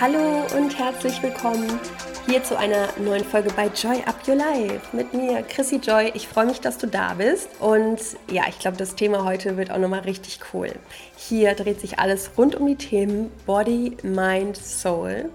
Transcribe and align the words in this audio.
Hallo 0.00 0.46
und 0.56 0.78
herzlich 0.78 1.22
willkommen 1.22 1.78
hier 2.26 2.42
zu 2.42 2.56
einer 2.56 2.88
neuen 2.98 3.24
Folge 3.24 3.50
bei 3.54 3.66
Joy 3.66 4.02
Up 4.06 4.26
Your 4.26 4.36
Life 4.36 4.96
mit 4.96 5.12
mir, 5.12 5.42
Chrissy 5.42 5.76
Joy. 5.76 6.12
Ich 6.14 6.28
freue 6.28 6.46
mich, 6.46 6.60
dass 6.60 6.78
du 6.78 6.86
da 6.86 7.12
bist. 7.12 7.48
Und 7.60 8.00
ja, 8.30 8.44
ich 8.48 8.58
glaube, 8.58 8.78
das 8.78 8.94
Thema 8.94 9.24
heute 9.24 9.58
wird 9.58 9.70
auch 9.70 9.78
nochmal 9.78 10.00
richtig 10.00 10.40
cool. 10.54 10.70
Hier 11.16 11.54
dreht 11.54 11.80
sich 11.80 11.98
alles 11.98 12.30
rund 12.38 12.54
um 12.54 12.66
die 12.66 12.76
Themen 12.76 13.30
Body, 13.44 13.98
Mind, 14.02 14.56
Soul. 14.56 15.28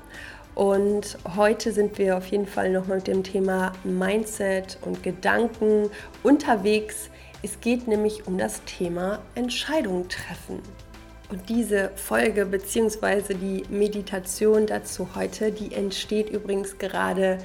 Und 0.56 1.18
heute 1.36 1.74
sind 1.74 1.98
wir 1.98 2.18
auf 2.18 2.28
jeden 2.28 2.48
Fall 2.48 2.72
nochmal 2.72 2.98
mit 2.98 3.08
dem 3.08 3.24
Thema 3.24 3.74
Mindset 3.84 4.78
und 4.82 5.04
Gedanken 5.04 5.90
unterwegs. 6.24 7.10
Es 7.44 7.60
geht 7.60 7.90
nämlich 7.90 8.26
um 8.26 8.38
das 8.38 8.64
Thema 8.64 9.20
Entscheidungen 9.36 10.08
treffen. 10.08 10.62
Und 11.30 11.50
diese 11.50 11.92
Folge 11.96 12.46
bzw. 12.46 13.34
die 13.34 13.64
Meditation 13.70 14.66
dazu 14.66 15.10
heute, 15.16 15.52
die 15.52 15.74
entsteht 15.74 16.30
übrigens 16.30 16.78
gerade, 16.78 17.40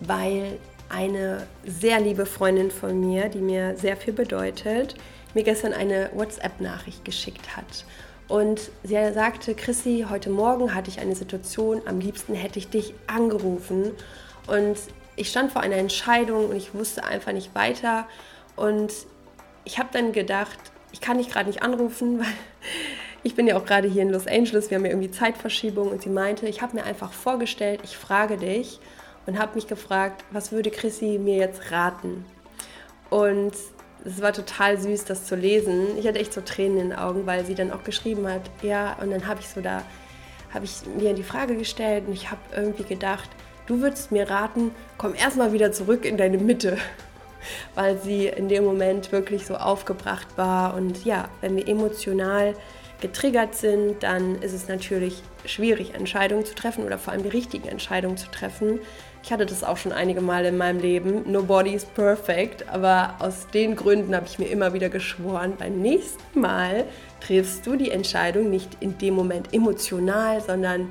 weil 0.00 0.58
eine 0.90 1.46
sehr 1.64 1.98
liebe 2.00 2.26
Freundin 2.26 2.70
von 2.70 3.00
mir, 3.00 3.30
die 3.30 3.40
mir 3.40 3.76
sehr 3.78 3.96
viel 3.96 4.12
bedeutet, 4.12 4.96
mir 5.32 5.44
gestern 5.44 5.72
eine 5.72 6.10
WhatsApp-Nachricht 6.12 7.04
geschickt 7.06 7.56
hat. 7.56 7.86
Und 8.30 8.70
sie 8.84 8.94
sagte, 9.12 9.56
Chrissy, 9.56 10.06
heute 10.08 10.30
Morgen 10.30 10.72
hatte 10.72 10.88
ich 10.88 11.00
eine 11.00 11.16
Situation, 11.16 11.82
am 11.86 11.98
liebsten 11.98 12.36
hätte 12.36 12.60
ich 12.60 12.70
dich 12.70 12.94
angerufen. 13.08 13.90
Und 14.46 14.78
ich 15.16 15.30
stand 15.30 15.50
vor 15.50 15.62
einer 15.62 15.74
Entscheidung 15.74 16.48
und 16.48 16.54
ich 16.54 16.72
wusste 16.72 17.02
einfach 17.02 17.32
nicht 17.32 17.56
weiter. 17.56 18.06
Und 18.54 18.92
ich 19.64 19.80
habe 19.80 19.88
dann 19.92 20.12
gedacht, 20.12 20.58
ich 20.92 21.00
kann 21.00 21.18
dich 21.18 21.28
gerade 21.28 21.48
nicht 21.48 21.64
anrufen, 21.64 22.18
weil 22.20 22.32
ich 23.24 23.34
bin 23.34 23.48
ja 23.48 23.56
auch 23.56 23.64
gerade 23.66 23.88
hier 23.88 24.02
in 24.02 24.10
Los 24.10 24.28
Angeles, 24.28 24.70
wir 24.70 24.76
haben 24.76 24.84
ja 24.84 24.92
irgendwie 24.92 25.10
Zeitverschiebung 25.10 25.88
und 25.88 26.00
sie 26.00 26.08
meinte, 26.08 26.46
ich 26.46 26.62
habe 26.62 26.76
mir 26.76 26.84
einfach 26.84 27.12
vorgestellt, 27.12 27.80
ich 27.82 27.96
frage 27.96 28.36
dich 28.36 28.78
und 29.26 29.40
habe 29.40 29.56
mich 29.56 29.66
gefragt, 29.66 30.24
was 30.30 30.52
würde 30.52 30.70
Chrissy 30.70 31.18
mir 31.18 31.36
jetzt 31.36 31.72
raten? 31.72 32.24
Und 33.10 33.54
es 34.04 34.20
war 34.22 34.32
total 34.32 34.78
süß, 34.78 35.04
das 35.04 35.26
zu 35.26 35.36
lesen. 35.36 35.98
Ich 35.98 36.06
hatte 36.06 36.18
echt 36.18 36.32
so 36.32 36.40
Tränen 36.40 36.78
in 36.78 36.88
den 36.90 36.98
Augen, 36.98 37.26
weil 37.26 37.44
sie 37.44 37.54
dann 37.54 37.72
auch 37.72 37.84
geschrieben 37.84 38.26
hat, 38.26 38.42
ja, 38.62 38.96
und 39.00 39.10
dann 39.10 39.26
habe 39.26 39.40
ich 39.40 39.48
so 39.48 39.60
da, 39.60 39.82
habe 40.52 40.64
ich 40.64 40.82
mir 40.98 41.14
die 41.14 41.22
Frage 41.22 41.56
gestellt 41.56 42.04
und 42.06 42.12
ich 42.12 42.30
habe 42.30 42.40
irgendwie 42.54 42.84
gedacht, 42.84 43.28
du 43.66 43.80
würdest 43.80 44.10
mir 44.12 44.28
raten, 44.28 44.72
komm 44.98 45.14
erstmal 45.14 45.52
wieder 45.52 45.72
zurück 45.72 46.04
in 46.04 46.16
deine 46.16 46.38
Mitte 46.38 46.78
weil 47.74 47.98
sie 47.98 48.26
in 48.26 48.48
dem 48.48 48.64
Moment 48.64 49.12
wirklich 49.12 49.46
so 49.46 49.56
aufgebracht 49.56 50.28
war. 50.36 50.74
Und 50.74 51.04
ja, 51.04 51.28
wenn 51.40 51.56
wir 51.56 51.66
emotional 51.68 52.54
getriggert 53.00 53.54
sind, 53.54 54.02
dann 54.02 54.40
ist 54.42 54.52
es 54.52 54.68
natürlich 54.68 55.22
schwierig, 55.44 55.94
Entscheidungen 55.94 56.44
zu 56.44 56.54
treffen 56.54 56.84
oder 56.84 56.98
vor 56.98 57.12
allem 57.12 57.22
die 57.22 57.30
richtigen 57.30 57.68
Entscheidungen 57.68 58.16
zu 58.16 58.30
treffen. 58.30 58.78
Ich 59.30 59.32
hatte 59.32 59.46
das 59.46 59.62
auch 59.62 59.76
schon 59.76 59.92
einige 59.92 60.20
Mal 60.20 60.44
in 60.44 60.56
meinem 60.56 60.80
Leben. 60.80 61.30
Nobody 61.30 61.72
is 61.72 61.84
perfect, 61.84 62.68
aber 62.68 63.14
aus 63.20 63.46
den 63.54 63.76
Gründen 63.76 64.12
habe 64.16 64.26
ich 64.26 64.40
mir 64.40 64.46
immer 64.46 64.72
wieder 64.72 64.88
geschworen, 64.88 65.54
beim 65.56 65.80
nächsten 65.80 66.40
Mal 66.40 66.84
triffst 67.20 67.64
du 67.64 67.76
die 67.76 67.92
Entscheidung 67.92 68.50
nicht 68.50 68.78
in 68.80 68.98
dem 68.98 69.14
Moment 69.14 69.54
emotional, 69.54 70.40
sondern 70.40 70.90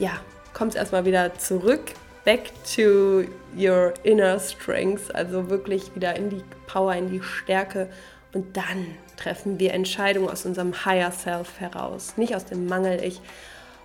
ja, 0.00 0.18
kommst 0.52 0.76
erstmal 0.76 1.04
wieder 1.04 1.38
zurück, 1.38 1.92
back 2.24 2.50
to 2.64 3.22
your 3.56 3.94
inner 4.02 4.40
strength, 4.40 5.14
also 5.14 5.48
wirklich 5.48 5.94
wieder 5.94 6.16
in 6.16 6.28
die 6.28 6.42
Power, 6.66 6.92
in 6.92 7.08
die 7.08 7.22
Stärke 7.22 7.88
und 8.32 8.56
dann 8.56 8.96
treffen 9.16 9.60
wir 9.60 9.72
Entscheidungen 9.72 10.28
aus 10.28 10.44
unserem 10.44 10.84
Higher 10.84 11.12
Self 11.12 11.60
heraus, 11.60 12.14
nicht 12.16 12.34
aus 12.34 12.46
dem 12.46 12.66
Mangel-Ich. 12.66 13.20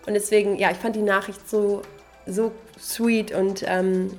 Und 0.07 0.15
deswegen, 0.15 0.57
ja, 0.57 0.71
ich 0.71 0.77
fand 0.77 0.95
die 0.95 1.03
Nachricht 1.03 1.47
so, 1.47 1.83
so 2.25 2.51
sweet 2.79 3.33
und 3.33 3.63
ähm, 3.67 4.11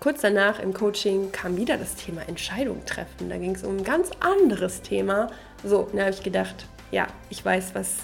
kurz 0.00 0.20
danach 0.20 0.60
im 0.60 0.72
Coaching 0.72 1.32
kam 1.32 1.56
wieder 1.56 1.76
das 1.76 1.94
Thema 1.94 2.22
Entscheidung 2.28 2.84
treffen. 2.84 3.28
Da 3.28 3.38
ging 3.38 3.54
es 3.54 3.64
um 3.64 3.78
ein 3.78 3.84
ganz 3.84 4.10
anderes 4.20 4.82
Thema. 4.82 5.30
So, 5.64 5.88
da 5.92 6.02
habe 6.02 6.10
ich 6.10 6.22
gedacht, 6.22 6.66
ja, 6.90 7.06
ich 7.30 7.44
weiß, 7.44 7.74
was, 7.74 7.96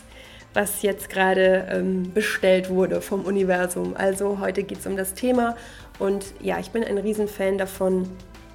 was 0.54 0.82
jetzt 0.82 1.10
gerade 1.10 1.68
ähm, 1.70 2.12
bestellt 2.12 2.70
wurde 2.70 3.00
vom 3.00 3.24
Universum. 3.24 3.94
Also 3.96 4.40
heute 4.40 4.62
geht 4.62 4.78
es 4.78 4.86
um 4.86 4.96
das 4.96 5.14
Thema 5.14 5.56
und 5.98 6.24
ja, 6.40 6.58
ich 6.58 6.70
bin 6.70 6.82
ein 6.82 6.98
Riesenfan 6.98 7.58
davon, 7.58 8.08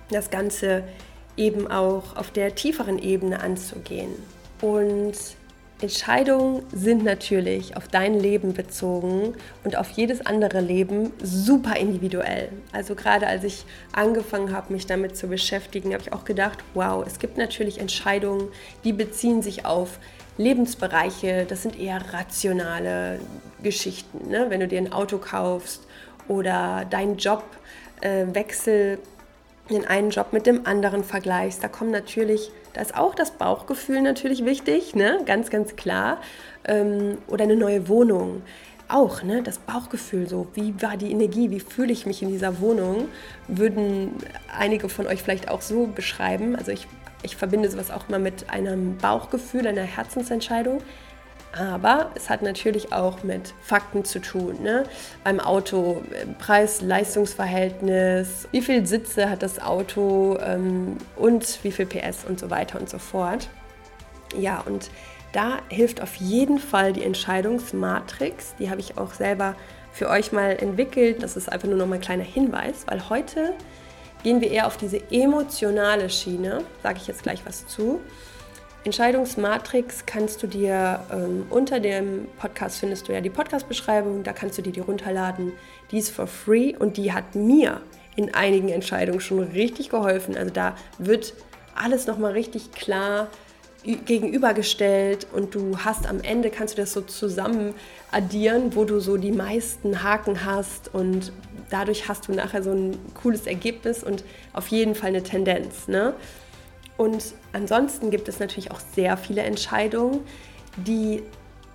das 0.10 0.30
Ganze 0.30 0.84
eben 1.38 1.70
auch 1.70 2.16
auf 2.16 2.32
der 2.32 2.56
tieferen 2.56 3.00
Ebene 3.00 3.40
anzugehen. 3.42 4.12
Und 4.62 5.14
Entscheidungen 5.80 6.64
sind 6.72 7.04
natürlich 7.04 7.78
auf 7.78 7.88
dein 7.88 8.20
Leben 8.20 8.54
bezogen 8.54 9.36
und 9.64 9.78
auf 9.78 9.92
jedes 9.92 10.26
andere 10.26 10.60
Leben 10.60 11.14
super 11.22 11.76
individuell. 11.76 12.50
Also 12.72 12.96
gerade 12.96 13.28
als 13.28 13.44
ich 13.44 13.64
angefangen 13.92 14.56
habe, 14.56 14.74
mich 14.74 14.88
damit 14.88 15.16
zu 15.16 15.28
beschäftigen, 15.28 15.94
habe 15.94 16.02
ich 16.02 16.14
auch 16.14 16.26
gedacht, 16.26 16.58
wow, 16.74 17.06
es 17.06 17.20
gibt 17.20 17.38
natürlich 17.38 17.80
Entscheidungen, 17.80 18.48
die 18.84 18.92
beziehen 18.92 19.44
sich 19.44 19.68
auf 19.68 20.00
Lebensbereiche, 20.40 21.46
das 21.48 21.62
sind 21.62 21.80
eher 21.80 22.02
rationale 22.12 23.20
Geschichten. 23.62 24.30
Ne? 24.30 24.48
Wenn 24.50 24.62
du 24.62 24.68
dir 24.68 24.80
ein 24.80 24.92
Auto 24.92 25.20
kaufst 25.20 25.86
oder 26.28 26.86
deinen 26.90 27.18
Jobwechsel 27.18 28.94
äh, 28.96 29.17
den 29.70 29.86
einen 29.86 30.10
Job 30.10 30.28
mit 30.32 30.46
dem 30.46 30.66
anderen 30.66 31.04
vergleichst, 31.04 31.64
da 31.64 31.68
kommt 31.68 31.92
natürlich, 31.92 32.52
da 32.74 32.82
ist 32.82 32.96
auch 32.96 33.16
das 33.16 33.32
Bauchgefühl 33.32 34.02
natürlich 34.02 34.46
wichtig, 34.46 34.96
ne? 34.96 35.20
ganz, 35.26 35.50
ganz 35.50 35.76
klar. 35.76 36.20
Ähm, 36.66 37.18
oder 37.28 37.44
eine 37.44 37.56
neue 37.56 37.88
Wohnung. 37.88 38.42
Auch, 38.90 39.22
ne? 39.22 39.44
das 39.44 39.58
Bauchgefühl 39.60 40.30
so, 40.30 40.48
wie 40.54 40.82
war 40.82 40.96
die 40.96 41.12
Energie, 41.12 41.52
wie 41.52 41.60
fühle 41.60 41.92
ich 41.92 42.06
mich 42.06 42.22
in 42.22 42.30
dieser 42.30 42.62
Wohnung, 42.62 43.10
würden 43.48 44.12
einige 44.58 44.88
von 44.88 45.08
euch 45.08 45.22
vielleicht 45.22 45.50
auch 45.50 45.62
so 45.62 45.88
beschreiben. 45.88 46.56
Also 46.56 46.72
ich, 46.72 46.88
ich 47.22 47.36
verbinde 47.36 47.70
sowas 47.70 47.92
auch 47.92 48.08
mal 48.08 48.20
mit 48.20 48.50
einem 48.50 48.98
Bauchgefühl, 48.98 49.68
einer 49.68 49.82
Herzensentscheidung. 49.82 50.82
Aber 51.54 52.12
es 52.16 52.30
hat 52.30 52.42
natürlich 52.42 52.94
auch 52.94 53.24
mit 53.24 53.54
Fakten 53.62 54.06
zu 54.06 54.20
tun. 54.20 54.62
Ne? 54.62 54.84
Beim 55.24 55.40
Auto, 55.40 56.04
äh, 56.12 56.26
Preis-Leistungs-Verhältnis, 56.40 58.48
wie 58.52 58.62
viele 58.62 58.86
Sitze 58.86 59.30
hat 59.30 59.44
das 59.44 59.60
Auto 59.60 60.38
ähm, 60.42 60.98
und 61.16 61.64
wie 61.64 61.72
viel 61.72 61.86
PS 61.86 62.26
und 62.28 62.38
so 62.40 62.50
weiter 62.50 62.80
und 62.80 62.90
so 62.90 63.00
fort. 63.00 63.48
Ja, 64.38 64.62
und 64.66 64.90
da 65.34 65.60
hilft 65.70 66.02
auf 66.02 66.16
jeden 66.16 66.60
Fall 66.60 66.94
die 66.94 67.04
Entscheidungsmatrix. 67.04 68.56
Die 68.60 68.70
habe 68.70 68.82
ich 68.82 68.98
auch 68.98 69.14
selber 69.14 69.56
für 69.92 70.10
euch 70.10 70.32
mal 70.32 70.52
entwickelt. 70.52 71.24
Das 71.24 71.36
ist 71.36 71.52
einfach 71.52 71.68
nur 71.68 71.78
noch 71.78 71.88
mal 71.88 71.96
ein 71.96 72.02
kleiner 72.02 72.24
Hinweis, 72.24 72.86
weil 72.88 73.10
heute 73.10 73.54
gehen 74.24 74.42
wir 74.42 74.52
eher 74.52 74.68
auf 74.68 74.78
diese 74.78 75.02
emotionale 75.12 76.10
Schiene. 76.10 76.64
Sage 76.84 77.00
ich 77.02 77.08
jetzt 77.08 77.24
gleich 77.24 77.46
was 77.46 77.68
zu. 77.68 78.02
Entscheidungsmatrix 78.88 80.06
kannst 80.06 80.42
du 80.42 80.48
dir 80.48 81.02
ähm, 81.12 81.46
unter 81.50 81.82
dem 81.82 82.30
Podcast 82.40 82.80
findest 82.80 83.10
du 83.10 83.12
ja 83.12 83.20
die 83.20 83.30
Podcast-Beschreibung, 83.30 84.24
da 84.24 84.32
kannst 84.32 84.58
du 84.58 84.62
dir 84.62 84.72
die 84.72 84.80
runterladen. 84.80 85.52
Die 85.92 85.98
ist 85.98 86.10
for 86.10 86.26
free 86.26 86.74
und 86.74 86.96
die 86.96 87.12
hat 87.12 87.36
mir 87.36 87.82
in 88.16 88.34
einigen 88.34 88.70
Entscheidungen 88.70 89.20
schon 89.20 89.40
richtig 89.40 89.90
geholfen. 89.90 90.38
Also 90.38 90.54
da 90.54 90.78
wird 91.00 91.34
alles 91.76 92.08
nochmal 92.08 92.32
richtig 92.32 92.72
klar 92.72 93.28
gegenübergestellt 93.84 95.28
und 95.34 95.54
du 95.54 95.80
hast 95.80 96.08
am 96.08 96.22
Ende, 96.22 96.50
kannst 96.50 96.78
du 96.78 96.82
das 96.82 96.94
so 96.94 97.02
zusammen 97.02 97.74
addieren, 98.14 98.74
wo 98.74 98.86
du 98.86 99.02
so 99.02 99.18
die 99.18 99.34
meisten 99.34 100.02
Haken 100.02 100.46
hast 100.46 100.94
und 100.94 101.34
dadurch 101.70 102.08
hast 102.08 102.30
du 102.30 102.32
nachher 102.32 102.64
so 102.64 102.72
ein 102.72 102.98
cooles 103.16 103.48
Ergebnis 103.48 104.02
und 104.02 104.24
auf 104.54 104.70
jeden 104.70 104.96
Fall 104.96 105.10
eine 105.10 105.24
Tendenz. 105.24 105.90
Ne? 105.90 106.14
Und 106.98 107.36
ansonsten 107.54 108.10
gibt 108.10 108.28
es 108.28 108.40
natürlich 108.40 108.72
auch 108.72 108.82
sehr 108.96 109.18
viele 109.18 109.44
Entscheidungen, 109.44 110.22
die 110.76 111.22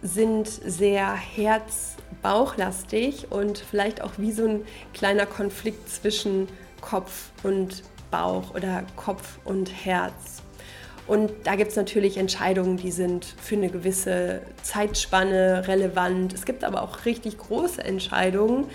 sind 0.02 0.48
sehr 0.48 1.14
herz-bauchlastig 1.14 3.30
und 3.30 3.58
vielleicht 3.58 4.02
auch 4.02 4.12
wie 4.16 4.32
so 4.32 4.46
ein 4.46 4.62
kleiner 4.92 5.26
Konflikt 5.26 5.88
zwischen 5.88 6.48
Kopf 6.80 7.30
und 7.44 7.84
Bauch 8.10 8.52
oder 8.54 8.82
Kopf 8.96 9.38
und 9.44 9.70
Herz. 9.84 10.42
Und 11.06 11.32
da 11.44 11.56
gibt 11.56 11.70
es 11.70 11.76
natürlich 11.76 12.16
Entscheidungen, 12.16 12.76
die 12.76 12.90
sind 12.90 13.24
für 13.24 13.56
eine 13.56 13.70
gewisse 13.70 14.42
Zeitspanne 14.62 15.66
relevant. 15.66 16.32
Es 16.32 16.44
gibt 16.44 16.64
aber 16.64 16.82
auch 16.82 17.04
richtig 17.04 17.38
große 17.38 17.82
Entscheidungen, 17.82 18.66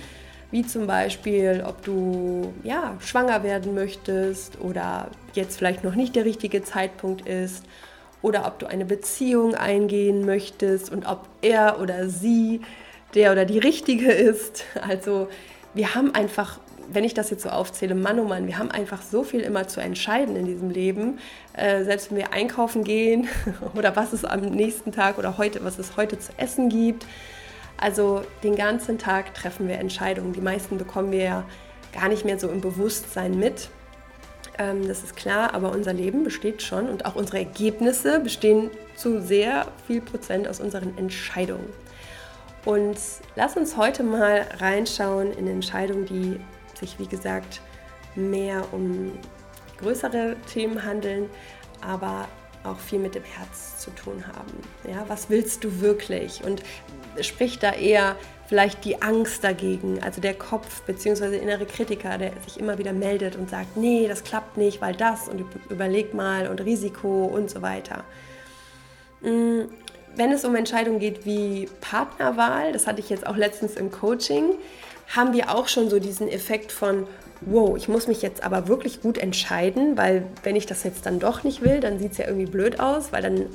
wie 0.51 0.65
zum 0.65 0.87
Beispiel, 0.87 1.63
ob 1.65 1.83
du 1.83 2.53
ja, 2.63 2.95
schwanger 2.99 3.43
werden 3.43 3.73
möchtest 3.73 4.59
oder 4.61 5.09
jetzt 5.33 5.57
vielleicht 5.57 5.83
noch 5.83 5.95
nicht 5.95 6.15
der 6.15 6.25
richtige 6.25 6.63
Zeitpunkt 6.63 7.27
ist 7.27 7.65
oder 8.21 8.45
ob 8.45 8.59
du 8.59 8.67
eine 8.67 8.85
Beziehung 8.85 9.55
eingehen 9.55 10.25
möchtest 10.25 10.91
und 10.91 11.05
ob 11.05 11.27
er 11.41 11.79
oder 11.81 12.09
sie 12.09 12.61
der 13.13 13.31
oder 13.31 13.45
die 13.45 13.59
richtige 13.59 14.11
ist. 14.11 14.63
Also 14.81 15.27
wir 15.73 15.95
haben 15.95 16.15
einfach 16.15 16.59
wenn 16.89 17.03
ich 17.03 17.13
das 17.13 17.29
jetzt 17.29 17.43
so 17.43 17.49
aufzähle, 17.49 17.95
Mann, 17.95 18.19
oh 18.19 18.23
Mann, 18.23 18.47
wir 18.47 18.57
haben 18.57 18.71
einfach 18.71 19.01
so 19.01 19.23
viel 19.23 19.41
immer 19.41 19.67
zu 19.67 19.81
entscheiden 19.81 20.35
in 20.35 20.45
diesem 20.45 20.69
Leben. 20.69 21.19
Äh, 21.53 21.83
selbst 21.83 22.09
wenn 22.09 22.17
wir 22.17 22.33
einkaufen 22.33 22.83
gehen 22.83 23.27
oder 23.75 23.95
was 23.95 24.13
es 24.13 24.23
am 24.23 24.41
nächsten 24.41 24.91
Tag 24.91 25.17
oder 25.17 25.37
heute, 25.37 25.63
was 25.63 25.79
es 25.79 25.97
heute 25.97 26.19
zu 26.19 26.31
essen 26.37 26.69
gibt. 26.69 27.05
Also 27.77 28.23
den 28.43 28.55
ganzen 28.55 28.97
Tag 28.97 29.33
treffen 29.33 29.67
wir 29.67 29.77
Entscheidungen. 29.77 30.33
Die 30.33 30.41
meisten 30.41 30.77
bekommen 30.77 31.11
wir 31.11 31.23
ja 31.23 31.45
gar 31.93 32.09
nicht 32.09 32.25
mehr 32.25 32.39
so 32.39 32.49
im 32.49 32.61
Bewusstsein 32.61 33.37
mit. 33.37 33.69
Ähm, 34.57 34.87
das 34.87 35.03
ist 35.03 35.15
klar, 35.15 35.53
aber 35.53 35.71
unser 35.71 35.93
Leben 35.93 36.23
besteht 36.23 36.61
schon 36.61 36.89
und 36.89 37.05
auch 37.05 37.15
unsere 37.15 37.37
Ergebnisse 37.39 38.19
bestehen 38.19 38.71
zu 38.95 39.21
sehr 39.21 39.67
viel 39.85 40.01
Prozent 40.01 40.47
aus 40.47 40.59
unseren 40.59 40.97
Entscheidungen. 40.97 41.69
Und 42.65 42.97
lass 43.35 43.55
uns 43.55 43.77
heute 43.77 44.03
mal 44.03 44.45
reinschauen 44.57 45.31
in 45.31 45.47
Entscheidungen, 45.47 46.05
die 46.05 46.39
sich, 46.77 46.99
wie 46.99 47.07
gesagt, 47.07 47.61
mehr 48.15 48.65
um 48.73 49.13
größere 49.79 50.35
Themen 50.51 50.83
handeln, 50.83 51.29
aber 51.81 52.27
auch 52.67 52.79
viel 52.79 52.99
mit 52.99 53.15
dem 53.15 53.23
Herz 53.23 53.79
zu 53.79 53.91
tun 53.91 54.23
haben. 54.27 54.51
Ja, 54.89 55.05
was 55.07 55.29
willst 55.29 55.63
du 55.63 55.79
wirklich? 55.81 56.43
Und 56.43 56.63
spricht 57.21 57.63
da 57.63 57.73
eher 57.73 58.15
vielleicht 58.47 58.85
die 58.85 59.01
Angst 59.01 59.43
dagegen, 59.43 60.01
also 60.01 60.21
der 60.21 60.33
Kopf 60.33 60.81
bzw. 60.83 61.37
innere 61.37 61.65
Kritiker, 61.65 62.17
der 62.17 62.31
sich 62.45 62.59
immer 62.59 62.77
wieder 62.77 62.93
meldet 62.93 63.35
und 63.35 63.49
sagt, 63.49 63.75
nee, 63.75 64.07
das 64.07 64.23
klappt 64.23 64.57
nicht, 64.57 64.81
weil 64.81 64.95
das 64.95 65.27
und 65.27 65.43
überleg 65.69 66.13
mal 66.13 66.47
und 66.47 66.61
Risiko 66.61 67.25
und 67.25 67.49
so 67.49 67.61
weiter. 67.61 68.05
Mm, 69.21 69.63
wenn 70.15 70.31
es 70.31 70.45
um 70.45 70.55
Entscheidungen 70.55 70.99
geht 70.99 71.25
wie 71.25 71.69
Partnerwahl, 71.81 72.71
das 72.71 72.87
hatte 72.87 73.01
ich 73.01 73.09
jetzt 73.09 73.27
auch 73.27 73.35
letztens 73.35 73.75
im 73.75 73.91
Coaching, 73.91 74.55
haben 75.15 75.33
wir 75.33 75.53
auch 75.53 75.67
schon 75.67 75.89
so 75.89 75.99
diesen 75.99 76.27
Effekt 76.27 76.71
von, 76.71 77.05
wow, 77.41 77.77
ich 77.77 77.87
muss 77.87 78.07
mich 78.07 78.21
jetzt 78.21 78.43
aber 78.43 78.67
wirklich 78.67 79.01
gut 79.01 79.17
entscheiden, 79.17 79.97
weil 79.97 80.23
wenn 80.43 80.55
ich 80.55 80.65
das 80.65 80.83
jetzt 80.83 81.05
dann 81.05 81.19
doch 81.19 81.43
nicht 81.43 81.61
will, 81.61 81.79
dann 81.79 81.99
sieht 81.99 82.13
es 82.13 82.17
ja 82.17 82.25
irgendwie 82.25 82.49
blöd 82.49 82.79
aus, 82.79 83.11
weil 83.11 83.21
dann 83.21 83.45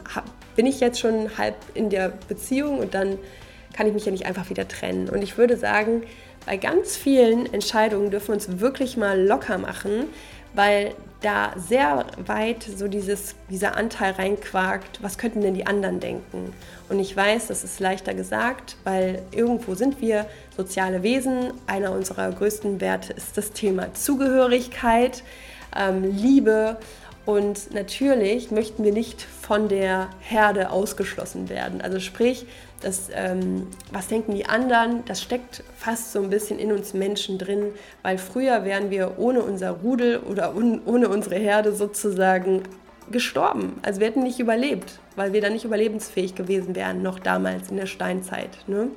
bin 0.57 0.67
ich 0.67 0.81
jetzt 0.81 1.01
schon 1.01 1.37
halb 1.37 1.57
in 1.75 1.91
der 1.91 2.13
Beziehung 2.29 2.79
und 2.79 2.95
dann 2.95 3.19
kann 3.73 3.87
ich 3.87 3.95
mich 3.95 4.05
ja 4.05 4.13
nicht 4.13 4.27
einfach 4.27 4.51
wieder 4.51 4.69
trennen. 4.69 5.09
Und 5.09 5.23
ich 5.23 5.39
würde 5.39 5.57
sagen, 5.57 6.03
bei 6.47 6.57
ganz 6.57 6.97
vielen 6.97 7.53
Entscheidungen 7.53 8.11
dürfen 8.11 8.29
wir 8.29 8.35
uns 8.35 8.61
wirklich 8.61 8.97
mal 8.97 9.21
locker 9.21 9.59
machen, 9.59 10.05
weil 10.55 10.95
da 11.23 11.53
sehr 11.57 12.07
weit 12.27 12.63
so 12.65 12.89
dieses, 12.89 13.35
dieser 13.49 13.77
Anteil 13.77 14.13
reinquakt, 14.13 15.03
was 15.03 15.19
könnten 15.19 15.41
denn 15.41 15.55
die 15.55 15.67
anderen 15.67 16.01
denken? 16.01 16.53
Und 16.89 16.99
ich 16.99 17.17
weiß, 17.17 17.47
das 17.47 17.65
ist 17.65 17.81
leichter 17.81 18.15
gesagt, 18.15 18.77
weil 18.85 19.23
irgendwo 19.31 19.75
sind 19.75 20.01
wir 20.01 20.27
soziale 20.57 21.03
Wesen. 21.03 21.53
Einer 21.67 21.93
unserer 21.93 22.31
größten 22.31 22.81
Werte 22.81 23.13
ist 23.13 23.39
das 23.39 23.53
Thema 23.53 23.95
Zugehörigkeit, 23.95 25.23
ähm, 25.77 26.05
Liebe. 26.05 26.77
Und 27.25 27.73
natürlich 27.73 28.51
möchten 28.51 28.83
wir 28.83 28.93
nicht 28.93 29.23
von 29.23 29.69
der 29.69 30.11
Herde 30.21 30.71
ausgeschlossen 30.71 31.49
werden. 31.49 31.81
Also 31.81 32.01
sprich, 32.01 32.47
das, 32.83 33.09
ähm, 33.15 33.69
was 33.93 34.09
denken 34.09 34.35
die 34.35 34.47
anderen, 34.47 35.05
das 35.07 35.23
steckt 35.23 35.63
fast 35.77 36.13
so 36.13 36.21
ein 36.23 36.31
bisschen 36.31 36.59
in 36.59 36.73
uns 36.73 36.95
Menschen 36.95 37.39
drin, 37.39 37.73
weil 38.03 38.19
früher 38.19 38.65
wären 38.65 38.91
wir 38.91 39.19
ohne 39.19 39.43
unser 39.43 39.71
Rudel 39.71 40.19
oder 40.19 40.55
un, 40.55 40.81
ohne 40.85 41.09
unsere 41.09 41.37
Herde 41.37 41.73
sozusagen 41.73 42.63
gestorben. 43.11 43.79
Also 43.83 44.01
wir 44.01 44.09
hätten 44.09 44.23
nicht 44.23 44.41
überlebt, 44.41 44.99
weil 45.17 45.33
wir 45.33 45.41
dann 45.41 45.53
nicht 45.53 45.65
überlebensfähig 45.65 46.35
gewesen 46.35 46.75
wären, 46.75 47.03
noch 47.03 47.19
damals 47.19 47.71
in 47.71 47.77
der 47.77 47.87
Steinzeit. 47.87 48.51
Ne? 48.67 48.89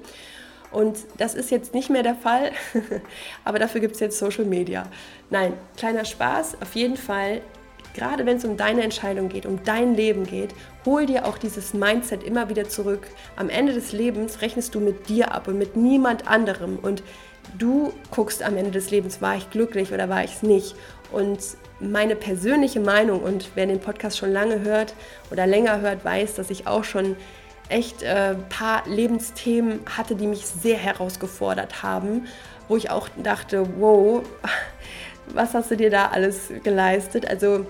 Und 0.72 0.98
das 1.18 1.36
ist 1.36 1.52
jetzt 1.52 1.74
nicht 1.74 1.90
mehr 1.90 2.04
der 2.04 2.16
Fall, 2.16 2.52
aber 3.46 3.60
dafür 3.60 3.82
gibt 3.82 3.96
es 3.96 4.00
jetzt 4.00 4.20
Social 4.20 4.46
Media. 4.46 4.84
Nein, 5.30 5.54
kleiner 5.78 6.06
Spaß, 6.06 6.62
auf 6.62 6.76
jeden 6.76 6.98
Fall 6.98 7.42
gerade 7.96 8.26
wenn 8.26 8.38
es 8.38 8.46
um 8.46 8.58
deine 8.58 8.84
Entscheidung 8.84 9.30
geht, 9.30 9.46
um 9.46 9.64
dein 9.64 9.96
Leben 9.96 10.26
geht, 10.26 10.54
hol 10.86 11.06
dir 11.06 11.26
auch 11.26 11.38
dieses 11.38 11.74
Mindset 11.74 12.24
immer 12.24 12.50
wieder 12.50 12.70
zurück. 12.70 13.08
Am 13.36 13.50
Ende 13.50 13.74
des 13.74 13.94
Lebens 13.94 14.42
rechnest 14.42 14.76
du 14.76 14.80
mit 14.80 15.10
dir 15.10 15.34
ab 15.34 15.48
und 15.48 15.58
mit 15.58 15.76
niemand 15.76 16.28
anderem. 16.28 16.78
Und 16.78 17.02
du 17.58 17.94
guckst 18.12 18.44
am 18.44 18.58
Ende 18.58 18.72
des 18.72 18.92
Lebens, 18.92 19.22
war 19.22 19.38
ich 19.38 19.50
glücklich 19.50 19.92
oder 19.92 20.10
war 20.10 20.24
ich 20.24 20.36
es 20.36 20.44
nicht. 20.44 20.76
Und 21.12 21.40
meine 21.80 22.16
persönliche 22.16 22.80
Meinung, 22.80 23.22
und 23.22 23.50
wer 23.56 23.66
den 23.66 23.80
Podcast 23.80 24.18
schon 24.18 24.32
lange 24.32 24.62
hört 24.62 24.94
oder 25.32 25.48
länger 25.48 25.82
hört, 25.82 26.04
weiß, 26.04 26.36
dass 26.36 26.50
ich 26.50 26.68
auch 26.68 26.84
schon 26.84 27.16
echt 27.70 28.04
ein 28.04 28.36
äh, 28.36 28.36
paar 28.50 28.88
Lebensthemen 28.88 29.80
hatte, 29.98 30.16
die 30.16 30.28
mich 30.28 30.46
sehr 30.46 30.78
herausgefordert 30.78 31.82
haben, 31.82 32.28
wo 32.68 32.78
ich 32.78 32.92
auch 32.92 33.10
dachte, 33.18 33.66
wow, 33.80 34.22
was 35.34 35.54
hast 35.54 35.72
du 35.72 35.78
dir 35.78 35.90
da 35.90 36.10
alles 36.10 36.50
geleistet? 36.64 37.28
Also 37.28 37.66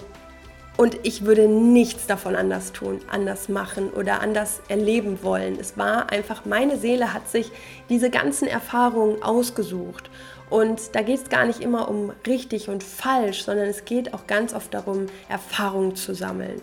und 0.78 1.00
ich 1.04 1.26
würde 1.26 1.48
nichts 1.48 2.06
davon 2.06 2.36
anders 2.36 2.74
tun, 2.74 3.00
anders 3.10 3.48
machen 3.48 3.90
oder 3.92 4.22
anders 4.22 4.60
erleben 4.68 5.20
wollen. 5.24 5.58
Es 5.60 5.78
war 5.78 6.12
einfach, 6.12 6.46
meine 6.46 6.78
Seele 6.78 7.14
hat 7.14 7.30
sich 7.30 7.52
diese 7.88 8.10
ganzen 8.10 8.48
Erfahrungen 8.48 9.24
ausgesucht. 9.24 10.10
Und 10.50 10.94
da 10.94 11.02
geht 11.02 11.24
es 11.24 11.30
gar 11.30 11.46
nicht 11.46 11.62
immer 11.62 11.88
um 11.90 12.12
richtig 12.28 12.70
und 12.70 12.84
falsch, 12.84 13.44
sondern 13.44 13.68
es 13.68 13.86
geht 13.86 14.14
auch 14.14 14.28
ganz 14.28 14.54
oft 14.54 14.74
darum, 14.74 15.08
Erfahrungen 15.30 15.96
zu 15.96 16.14
sammeln. 16.14 16.62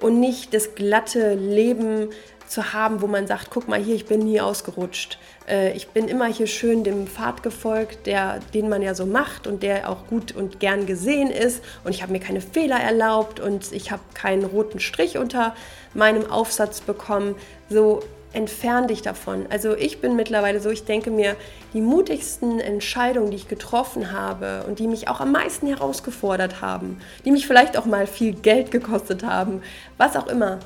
Und 0.00 0.20
nicht 0.20 0.54
das 0.54 0.74
glatte 0.74 1.34
Leben 1.34 2.10
zu 2.48 2.72
haben, 2.72 3.00
wo 3.02 3.06
man 3.06 3.26
sagt, 3.26 3.48
guck 3.50 3.68
mal 3.68 3.78
hier, 3.78 3.94
ich 3.94 4.06
bin 4.06 4.20
nie 4.20 4.40
ausgerutscht. 4.40 5.18
Äh, 5.48 5.72
ich 5.72 5.88
bin 5.88 6.08
immer 6.08 6.26
hier 6.26 6.46
schön 6.46 6.84
dem 6.84 7.06
Pfad 7.06 7.42
gefolgt, 7.42 8.06
der, 8.06 8.40
den 8.54 8.68
man 8.68 8.82
ja 8.82 8.94
so 8.94 9.06
macht 9.06 9.46
und 9.46 9.62
der 9.62 9.88
auch 9.88 10.06
gut 10.08 10.32
und 10.32 10.60
gern 10.60 10.86
gesehen 10.86 11.30
ist. 11.30 11.62
Und 11.84 11.94
ich 11.94 12.02
habe 12.02 12.12
mir 12.12 12.20
keine 12.20 12.40
Fehler 12.40 12.80
erlaubt 12.80 13.40
und 13.40 13.72
ich 13.72 13.90
habe 13.90 14.02
keinen 14.14 14.44
roten 14.44 14.80
Strich 14.80 15.18
unter 15.18 15.54
meinem 15.94 16.30
Aufsatz 16.30 16.80
bekommen. 16.80 17.34
So 17.68 18.02
entfern 18.32 18.88
dich 18.88 19.02
davon. 19.02 19.46
Also 19.50 19.74
ich 19.74 20.00
bin 20.00 20.14
mittlerweile 20.14 20.60
so, 20.60 20.70
ich 20.70 20.84
denke 20.84 21.10
mir, 21.10 21.34
die 21.72 21.80
mutigsten 21.80 22.60
Entscheidungen, 22.60 23.30
die 23.30 23.36
ich 23.36 23.48
getroffen 23.48 24.12
habe 24.12 24.64
und 24.66 24.78
die 24.78 24.86
mich 24.86 25.08
auch 25.08 25.20
am 25.20 25.32
meisten 25.32 25.66
herausgefordert 25.66 26.60
haben, 26.60 27.00
die 27.24 27.30
mich 27.30 27.46
vielleicht 27.46 27.78
auch 27.78 27.86
mal 27.86 28.06
viel 28.06 28.32
Geld 28.32 28.70
gekostet 28.70 29.24
haben, 29.24 29.62
was 29.96 30.14
auch 30.14 30.26
immer, 30.26 30.58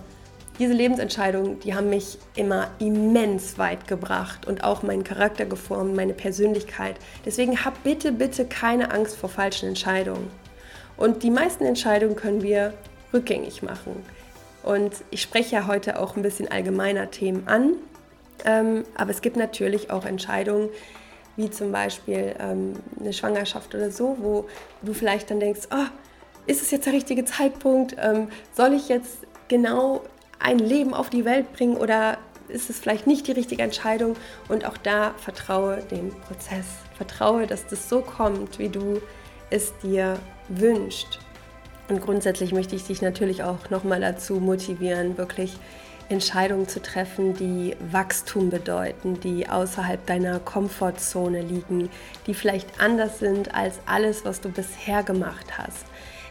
diese 0.63 0.75
Lebensentscheidungen, 0.75 1.59
die 1.59 1.75
haben 1.75 1.91
mich 1.91 2.19
immer 2.37 2.71
immens 2.79 3.59
weit 3.59 3.89
gebracht 3.89 4.47
und 4.47 4.63
auch 4.63 4.85
meinen 4.85 5.03
Charakter 5.03 5.45
geformt, 5.45 5.97
meine 5.97 6.15
Persönlichkeit. 6.15 6.95
Deswegen 7.27 7.65
hab 7.65 7.83
bitte, 7.83 8.13
bitte 8.13 8.45
keine 8.45 8.93
Angst 8.93 9.17
vor 9.17 9.29
falschen 9.29 9.69
Entscheidungen. 9.69 10.31
Und 10.97 11.25
die 11.25 11.31
meisten 11.31 11.65
Entscheidungen 11.65 12.15
können 12.15 12.43
wir 12.43 12.75
rückgängig 13.13 13.65
machen. 13.65 14.05
Und 14.63 14.93
ich 15.11 15.21
spreche 15.21 15.57
ja 15.57 15.67
heute 15.67 15.99
auch 15.99 16.15
ein 16.15 16.23
bisschen 16.23 16.49
allgemeiner 16.49 17.11
Themen 17.11 17.49
an, 17.49 17.75
ähm, 18.45 18.85
aber 18.97 19.11
es 19.11 19.21
gibt 19.21 19.37
natürlich 19.37 19.91
auch 19.91 20.05
Entscheidungen, 20.05 20.69
wie 21.35 21.51
zum 21.51 21.73
Beispiel 21.73 22.37
ähm, 22.39 22.75
eine 23.01 23.13
Schwangerschaft 23.13 23.75
oder 23.75 23.91
so, 23.91 24.17
wo 24.21 24.47
du 24.83 24.95
vielleicht 24.95 25.29
dann 25.29 25.41
denkst, 25.41 25.63
oh, 25.73 25.87
ist 26.47 26.63
es 26.63 26.71
jetzt 26.71 26.87
der 26.87 26.93
richtige 26.93 27.25
Zeitpunkt? 27.25 27.97
Ähm, 28.01 28.29
soll 28.55 28.75
ich 28.75 28.89
jetzt 28.89 29.27
genau 29.49 30.03
ein 30.43 30.59
Leben 30.59 30.95
auf 30.95 31.11
die 31.11 31.25
Welt 31.25 31.53
bringen 31.53 31.77
oder 31.77 32.19
ist 32.49 32.71
es 32.71 32.79
vielleicht 32.79 33.07
nicht 33.07 33.27
die 33.27 33.33
richtige 33.33 33.63
Entscheidung? 33.63 34.17
Und 34.49 34.65
auch 34.67 34.77
da 34.77 35.15
vertraue 35.19 35.83
dem 35.91 36.11
Prozess. 36.11 36.67
Vertraue, 36.97 37.47
dass 37.47 37.67
das 37.67 37.89
so 37.89 38.01
kommt, 38.01 38.59
wie 38.59 38.69
du 38.69 39.01
es 39.51 39.73
dir 39.79 40.19
wünschst. 40.49 41.19
Und 41.89 42.01
grundsätzlich 42.01 42.53
möchte 42.53 42.77
ich 42.77 42.85
dich 42.85 43.03
natürlich 43.03 43.43
auch 43.43 43.71
nochmal 43.71 44.01
dazu 44.01 44.35
motivieren, 44.35 45.19
wirklich 45.19 45.57
Entscheidungen 46.09 46.69
zu 46.69 46.81
treffen, 46.81 47.35
die 47.35 47.77
Wachstum 47.91 48.51
bedeuten, 48.51 49.19
die 49.21 49.49
außerhalb 49.49 50.05
deiner 50.07 50.41
Komfortzone 50.41 51.43
liegen, 51.43 51.91
die 52.27 52.35
vielleicht 52.35 52.81
anders 52.81 53.19
sind 53.19 53.55
als 53.55 53.81
alles, 53.87 54.25
was 54.25 54.41
du 54.41 54.51
bisher 54.51 55.03
gemacht 55.03 55.59
hast. 55.59 55.87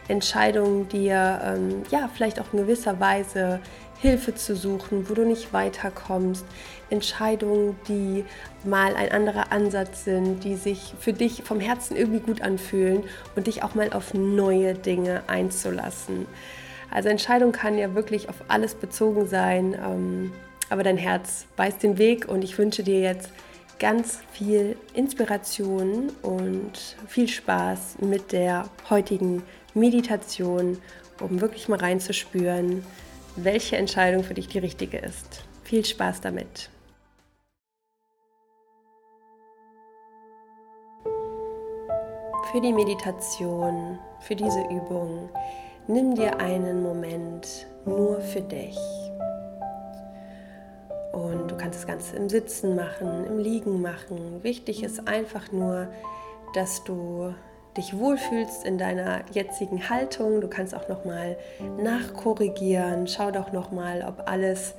Entscheidungen, 0.08 0.88
die 0.88 1.08
ähm, 1.08 1.82
ja 1.90 2.08
vielleicht 2.12 2.40
auch 2.40 2.52
in 2.52 2.60
gewisser 2.60 2.98
Weise 3.00 3.60
Hilfe 4.02 4.34
zu 4.34 4.56
suchen, 4.56 5.08
wo 5.08 5.14
du 5.14 5.24
nicht 5.24 5.52
weiterkommst, 5.52 6.44
Entscheidungen, 6.90 7.76
die 7.86 8.24
mal 8.64 8.96
ein 8.96 9.12
anderer 9.12 9.52
Ansatz 9.52 10.04
sind, 10.04 10.42
die 10.42 10.56
sich 10.56 10.92
für 10.98 11.12
dich 11.12 11.44
vom 11.44 11.60
Herzen 11.60 11.96
irgendwie 11.96 12.18
gut 12.18 12.42
anfühlen 12.42 13.04
und 13.36 13.46
dich 13.46 13.62
auch 13.62 13.76
mal 13.76 13.92
auf 13.92 14.12
neue 14.12 14.74
Dinge 14.74 15.22
einzulassen. 15.28 16.26
Also 16.90 17.10
Entscheidung 17.10 17.52
kann 17.52 17.78
ja 17.78 17.94
wirklich 17.94 18.28
auf 18.28 18.34
alles 18.48 18.74
bezogen 18.74 19.28
sein, 19.28 19.74
ähm, 19.74 20.32
aber 20.68 20.82
dein 20.82 20.96
Herz 20.96 21.46
weiß 21.56 21.78
den 21.78 21.96
Weg 21.96 22.28
und 22.28 22.42
ich 22.42 22.58
wünsche 22.58 22.82
dir 22.82 22.98
jetzt 22.98 23.30
ganz 23.78 24.18
viel 24.32 24.76
Inspiration 24.94 26.10
und 26.22 26.96
viel 27.06 27.28
Spaß 27.28 27.98
mit 28.00 28.32
der 28.32 28.68
heutigen 28.90 29.44
Meditation, 29.74 30.78
um 31.20 31.40
wirklich 31.40 31.68
mal 31.68 31.78
reinzuspüren, 31.78 32.84
welche 33.36 33.76
Entscheidung 33.76 34.24
für 34.24 34.34
dich 34.34 34.48
die 34.48 34.58
richtige 34.58 34.98
ist. 34.98 35.44
Viel 35.64 35.84
Spaß 35.84 36.20
damit! 36.20 36.70
für 42.52 42.60
die 42.60 42.74
Meditation, 42.74 43.98
für 44.20 44.36
diese 44.36 44.60
Übung, 44.64 45.30
nimm 45.88 46.14
dir 46.14 46.38
einen 46.38 46.82
Moment 46.82 47.66
nur 47.86 48.20
für 48.20 48.42
dich. 48.42 48.78
Und 51.12 51.50
du 51.50 51.56
kannst 51.56 51.78
das 51.78 51.86
Ganze 51.86 52.16
im 52.16 52.28
Sitzen 52.28 52.76
machen, 52.76 53.24
im 53.26 53.38
Liegen 53.38 53.80
machen. 53.80 54.42
Wichtig 54.42 54.82
ist 54.82 55.08
einfach 55.08 55.50
nur, 55.50 55.88
dass 56.52 56.84
du 56.84 57.34
dich 57.76 57.96
wohlfühlst 57.98 58.64
in 58.64 58.78
deiner 58.78 59.22
jetzigen 59.32 59.88
Haltung. 59.88 60.40
Du 60.40 60.48
kannst 60.48 60.74
auch 60.74 60.88
noch 60.88 61.04
mal 61.04 61.36
nachkorrigieren. 61.80 63.06
Schau 63.06 63.30
doch 63.30 63.52
noch 63.52 63.70
mal, 63.70 64.04
ob 64.06 64.28
alles 64.28 64.74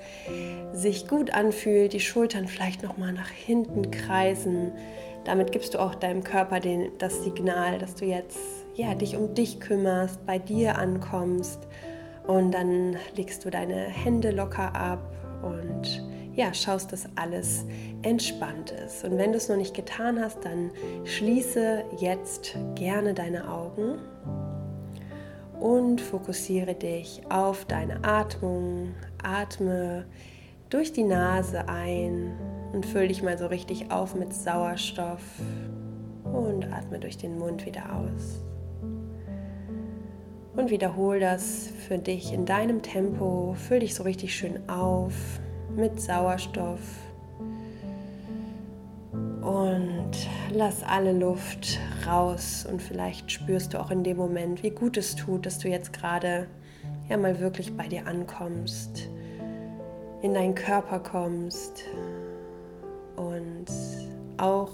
sich 0.74 1.08
gut 1.08 1.34
anfühlt. 1.34 1.94
Die 1.94 2.00
Schultern 2.00 2.48
vielleicht 2.48 2.84
noch 2.84 2.98
mal 2.98 3.12
nach 3.12 3.30
hinten 3.30 3.92
kreisen. 3.92 4.72
Damit 5.24 5.52
gibst 5.52 5.74
du 5.74 5.80
auch 5.80 5.96
deinem 5.96 6.24
Körper 6.24 6.60
den, 6.60 6.92
das 7.00 7.24
Signal, 7.24 7.80
dass 7.80 7.96
du 7.96 8.06
jetzt 8.06 8.38
ja, 8.76 8.96
dich 8.96 9.16
um 9.16 9.34
dich 9.34 9.60
kümmerst, 9.60 10.26
bei 10.26 10.40
dir 10.40 10.78
ankommst. 10.78 11.60
Und 12.28 12.52
dann 12.52 12.98
legst 13.16 13.46
du 13.46 13.50
deine 13.50 13.76
Hände 13.76 14.32
locker 14.32 14.76
ab 14.76 15.00
und 15.42 16.04
ja, 16.36 16.54
schaust, 16.54 16.92
dass 16.92 17.08
alles 17.16 17.66
entspannt 18.02 18.72
ist. 18.72 19.04
Und 19.04 19.18
wenn 19.18 19.32
du 19.32 19.38
es 19.38 19.50
noch 19.50 19.58
nicht 19.58 19.76
getan 19.76 20.20
hast, 20.20 20.44
dann 20.44 20.72
schließe 21.06 21.84
jetzt 21.98 22.58
gerne 22.76 23.14
deine 23.14 23.50
Augen 23.50 24.00
und 25.60 26.02
fokussiere 26.02 26.74
dich 26.74 27.22
auf 27.30 27.66
deine 27.66 28.04
Atmung. 28.04 28.94
Atme 29.22 30.06
durch 30.70 30.92
die 30.92 31.04
Nase 31.04 31.70
ein 31.70 32.34
und 32.74 32.86
fülle 32.86 33.10
dich 33.10 33.22
mal 33.22 33.38
so 33.38 33.46
richtig 33.46 33.92
auf 33.92 34.16
mit 34.16 34.34
Sauerstoff 34.34 35.22
und 36.26 36.66
atme 36.74 37.00
durch 37.00 37.18
den 37.18 37.38
Mund 37.38 37.66
wieder 37.66 37.96
aus. 37.96 38.42
Und 40.56 40.70
wiederhole 40.70 41.20
das 41.20 41.70
für 41.88 41.98
dich 41.98 42.34
in 42.34 42.46
deinem 42.46 42.82
Tempo. 42.82 43.56
Füll 43.68 43.80
dich 43.80 43.96
so 43.96 44.04
richtig 44.04 44.36
schön 44.36 44.70
auf 44.70 45.14
mit 45.76 46.00
Sauerstoff. 46.00 46.80
Und 49.42 50.12
lass 50.54 50.84
alle 50.84 51.14
Luft 51.14 51.80
raus. 52.08 52.66
Und 52.70 52.82
vielleicht 52.82 53.32
spürst 53.32 53.74
du 53.74 53.80
auch 53.80 53.92
in 53.92 54.04
dem 54.04 54.18
Moment, 54.18 54.64
wie 54.64 54.70
gut 54.70 54.98
es 54.98 55.16
tut, 55.16 55.46
dass 55.46 55.60
du 55.60 55.68
jetzt 55.68 55.94
gerade 55.94 56.48
ja 57.10 57.18
mal 57.18 57.40
wirklich 57.40 57.76
bei 57.76 57.88
dir 57.88 58.08
ankommst, 58.08 59.10
in 60.22 60.34
deinen 60.34 60.56
Körper 60.56 61.00
kommst. 61.00 61.84
Und 63.16 63.66
auch 64.38 64.72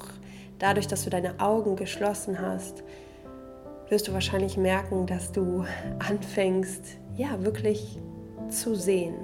dadurch, 0.60 0.88
dass 0.88 1.04
du 1.04 1.10
deine 1.10 1.40
Augen 1.40 1.76
geschlossen 1.76 2.40
hast, 2.40 2.84
wirst 3.90 4.08
du 4.08 4.14
wahrscheinlich 4.14 4.56
merken, 4.58 5.08
dass 5.08 5.32
du 5.32 5.66
anfängst, 6.08 6.84
ja, 7.16 7.44
wirklich 7.44 7.98
zu 8.50 8.76
sehen. 8.76 9.16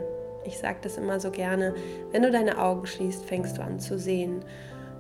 Ich 0.46 0.58
sage 0.58 0.78
das 0.82 0.98
immer 0.98 1.20
so 1.20 1.32
gerne, 1.32 1.74
wenn 2.12 2.22
du 2.22 2.32
deine 2.32 2.60
Augen 2.60 2.86
schließt, 2.86 3.26
fängst 3.26 3.58
du 3.58 3.64
an 3.64 3.80
zu 3.80 3.98
sehen. 3.98 4.44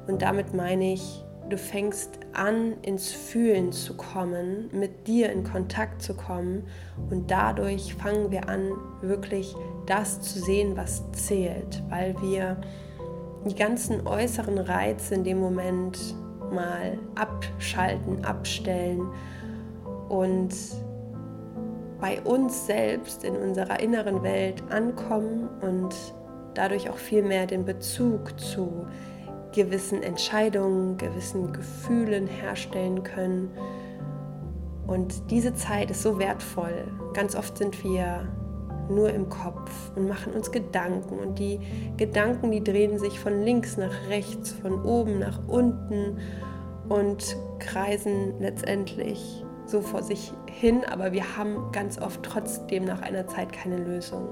Und 0.08 0.22
damit 0.22 0.54
meine 0.54 0.94
ich, 0.94 1.24
du 1.50 1.58
fängst 1.58 2.20
an, 2.34 2.74
ins 2.82 3.12
Fühlen 3.12 3.72
zu 3.72 3.96
kommen, 3.96 4.70
mit 4.72 5.08
dir 5.08 5.32
in 5.32 5.44
Kontakt 5.44 6.02
zu 6.02 6.16
kommen. 6.16 6.64
Und 7.10 7.30
dadurch 7.30 7.94
fangen 7.96 8.32
wir 8.32 8.50
an, 8.50 8.72
wirklich 9.02 9.56
das 9.86 10.20
zu 10.22 10.40
sehen, 10.40 10.76
was 10.76 11.04
zählt, 11.12 11.84
weil 11.90 12.16
wir 12.22 12.58
die 13.48 13.56
ganzen 13.56 14.08
äußeren 14.08 14.58
Reize 14.58 15.14
in 15.14 15.24
dem 15.24 15.40
Moment 15.40 16.16
mal 16.52 16.98
abschalten, 17.16 18.26
abstellen 18.26 19.08
und 20.10 20.54
bei 22.06 22.22
uns 22.22 22.68
selbst 22.68 23.24
in 23.24 23.36
unserer 23.36 23.80
inneren 23.80 24.22
Welt 24.22 24.62
ankommen 24.70 25.50
und 25.62 25.96
dadurch 26.54 26.88
auch 26.88 26.98
viel 26.98 27.24
mehr 27.24 27.48
den 27.48 27.66
Bezug 27.66 28.40
zu 28.40 28.86
gewissen 29.56 30.04
Entscheidungen, 30.04 30.98
gewissen 30.98 31.52
Gefühlen 31.52 32.28
herstellen 32.28 33.02
können. 33.02 33.50
Und 34.86 35.32
diese 35.32 35.56
Zeit 35.56 35.90
ist 35.90 36.04
so 36.04 36.20
wertvoll. 36.20 36.84
Ganz 37.16 37.36
oft 37.36 37.58
sind 37.58 37.84
wir 37.84 38.28
nur 38.88 39.10
im 39.10 39.28
Kopf 39.28 39.72
und 39.96 40.08
machen 40.08 40.32
uns 40.34 40.52
Gedanken. 40.52 41.18
Und 41.18 41.40
die 41.40 41.60
Gedanken, 41.98 42.52
die 42.52 42.64
drehen 42.64 43.00
sich 43.00 43.20
von 43.20 43.42
links 43.42 43.78
nach 43.78 44.10
rechts, 44.10 44.52
von 44.52 44.86
oben 44.86 45.18
nach 45.18 45.40
unten 45.48 46.20
und 46.88 47.36
kreisen 47.58 48.40
letztendlich 48.40 49.44
so 49.66 49.82
vor 49.82 50.04
sich 50.04 50.32
hin, 50.60 50.86
aber 50.86 51.12
wir 51.12 51.38
haben 51.38 51.72
ganz 51.72 52.00
oft 52.00 52.24
trotzdem 52.24 52.86
nach 52.86 53.02
einer 53.02 53.28
Zeit 53.28 53.52
keine 53.52 53.78
Lösung. 53.78 54.28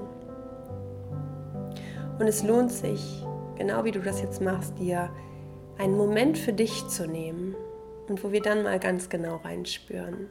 Und 2.18 2.26
es 2.26 2.42
lohnt 2.42 2.72
sich, 2.72 3.22
genau 3.56 3.84
wie 3.84 3.90
du 3.90 4.00
das 4.00 4.22
jetzt 4.22 4.40
machst, 4.40 4.78
dir 4.78 5.10
einen 5.78 5.96
Moment 5.96 6.38
für 6.38 6.52
dich 6.52 6.88
zu 6.88 7.06
nehmen 7.06 7.54
und 8.08 8.24
wo 8.24 8.32
wir 8.32 8.40
dann 8.40 8.62
mal 8.62 8.78
ganz 8.78 9.08
genau 9.08 9.36
reinspüren. 9.36 10.28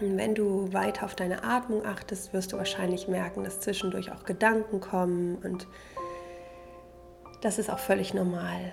Und 0.00 0.16
wenn 0.16 0.36
du 0.36 0.72
weiter 0.72 1.06
auf 1.06 1.16
deine 1.16 1.42
Atmung 1.42 1.84
achtest, 1.84 2.32
wirst 2.32 2.52
du 2.52 2.58
wahrscheinlich 2.58 3.08
merken, 3.08 3.42
dass 3.42 3.58
zwischendurch 3.58 4.12
auch 4.12 4.24
Gedanken 4.24 4.80
kommen 4.80 5.36
und 5.42 5.66
das 7.40 7.58
ist 7.58 7.70
auch 7.70 7.78
völlig 7.80 8.14
normal. 8.14 8.72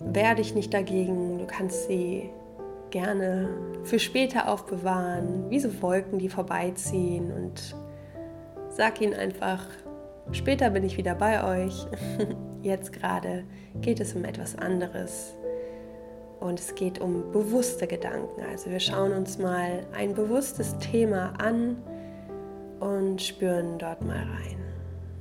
Wehr 0.00 0.34
dich 0.34 0.54
nicht 0.54 0.74
dagegen, 0.74 1.38
du 1.38 1.46
kannst 1.46 1.86
sie 1.86 2.30
gerne 2.90 3.48
für 3.84 3.98
später 3.98 4.48
aufbewahren, 4.48 5.48
wie 5.50 5.60
so 5.60 5.82
Wolken, 5.82 6.18
die 6.18 6.28
vorbeiziehen 6.28 7.32
und 7.32 7.74
sag 8.68 9.00
ihnen 9.00 9.14
einfach, 9.14 9.64
später 10.32 10.70
bin 10.70 10.84
ich 10.84 10.96
wieder 10.96 11.14
bei 11.14 11.64
euch. 11.64 11.86
Jetzt 12.62 12.92
gerade 12.92 13.44
geht 13.80 14.00
es 14.00 14.14
um 14.14 14.24
etwas 14.24 14.56
anderes 14.56 15.34
und 16.40 16.58
es 16.58 16.74
geht 16.74 17.00
um 17.00 17.30
bewusste 17.32 17.86
Gedanken. 17.86 18.42
Also 18.50 18.70
wir 18.70 18.80
schauen 18.80 19.12
uns 19.12 19.38
mal 19.38 19.86
ein 19.94 20.14
bewusstes 20.14 20.76
Thema 20.78 21.32
an 21.38 21.76
und 22.80 23.22
spüren 23.22 23.78
dort 23.78 24.02
mal 24.02 24.16
rein. 24.16 24.58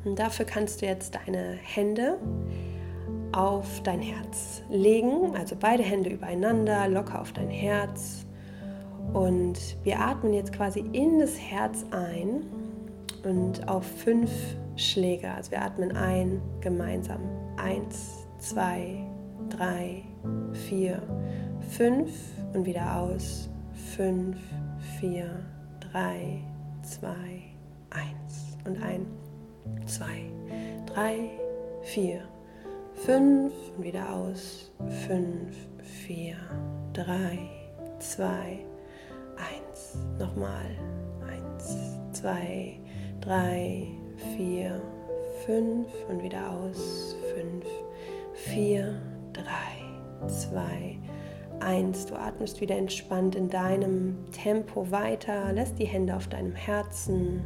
Und 0.06 0.18
dafür 0.18 0.46
kannst 0.46 0.82
du 0.82 0.86
jetzt 0.86 1.16
deine 1.16 1.58
Hände 1.62 2.18
auf 3.32 3.82
dein 3.84 4.02
Herz 4.02 4.62
legen, 4.70 5.36
also 5.36 5.56
beide 5.60 5.84
Hände 5.84 6.10
übereinander, 6.10 6.88
locker 6.88 7.22
auf 7.22 7.32
dein 7.32 7.50
Herz. 7.50 8.26
Und 9.14 9.78
wir 9.84 10.00
atmen 10.00 10.34
jetzt 10.34 10.54
quasi 10.54 10.84
in 10.94 11.20
das 11.20 11.38
Herz 11.40 11.86
ein 11.92 12.44
und 13.24 13.68
auf 13.68 13.86
fünf 13.86 14.32
Schläge. 14.76 15.32
Also 15.32 15.52
wir 15.52 15.62
atmen 15.62 15.96
ein 15.96 16.42
gemeinsam. 16.62 17.22
Eins, 17.58 18.28
zwei, 18.38 19.06
drei, 19.50 20.04
vier, 20.68 21.02
fünf 21.72 22.12
und 22.54 22.66
wieder 22.66 23.00
aus. 23.00 23.50
Fünf, 23.96 24.38
vier, 25.00 25.30
drei, 25.80 26.42
zwei, 26.84 27.42
eins. 27.90 28.58
Und 28.66 28.82
ein, 28.84 29.06
zwei, 29.86 30.32
drei, 30.86 31.32
vier, 31.82 32.22
Fünf 33.06 33.54
und 33.78 33.84
wieder 33.84 34.14
aus. 34.14 34.72
Fünf, 35.08 35.56
vier, 35.82 36.36
drei, 36.92 37.40
zwei, 38.00 38.60
eins. 39.38 39.98
Nochmal. 40.20 40.70
Eins, 41.26 41.98
zwei, 42.12 42.78
drei, 43.22 43.88
vier, 44.36 44.82
fünf 45.46 45.88
und 46.10 46.22
wieder 46.22 46.52
aus. 46.52 47.16
Fünf, 47.34 47.66
vier, 48.34 49.00
drei, 49.32 50.28
zwei, 50.28 51.00
eins. 51.62 52.06
Du 52.06 52.16
atmest 52.16 52.60
wieder 52.60 52.76
entspannt 52.76 53.36
in 53.36 53.50
deinem 53.50 54.30
Tempo 54.32 54.92
weiter. 54.92 55.54
Lässt 55.54 55.80
die 55.80 55.88
Hände 55.88 56.16
auf 56.16 56.28
deinem 56.28 56.54
Herzen 56.54 57.44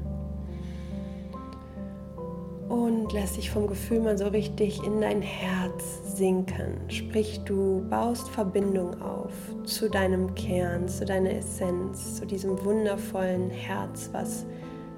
und 2.74 3.14
lass 3.14 3.34
dich 3.34 3.52
vom 3.52 3.68
Gefühl 3.68 4.00
mal 4.00 4.18
so 4.18 4.26
richtig 4.30 4.84
in 4.84 5.00
dein 5.00 5.22
Herz 5.22 6.18
sinken. 6.18 6.80
Sprich, 6.88 7.40
du 7.46 7.86
baust 7.88 8.28
Verbindung 8.30 9.00
auf 9.00 9.32
zu 9.64 9.92
deinem 9.92 10.34
Kern, 10.34 10.88
zu 10.88 11.06
deiner 11.06 11.30
Essenz, 11.30 12.16
zu 12.16 12.26
diesem 12.26 12.66
wundervollen 12.66 13.52
Herz, 13.52 14.10
was 14.12 14.48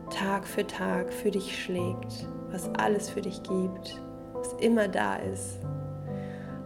Tag 0.10 0.48
für 0.48 0.66
Tag 0.66 1.12
für 1.12 1.32
dich 1.32 1.62
schlägt, 1.62 2.30
was 2.50 2.70
alles 2.76 3.10
für 3.10 3.20
dich 3.20 3.44
gibt, 3.44 4.02
was 4.32 4.54
immer 4.62 4.88
da 4.88 5.18
ist, 5.18 5.60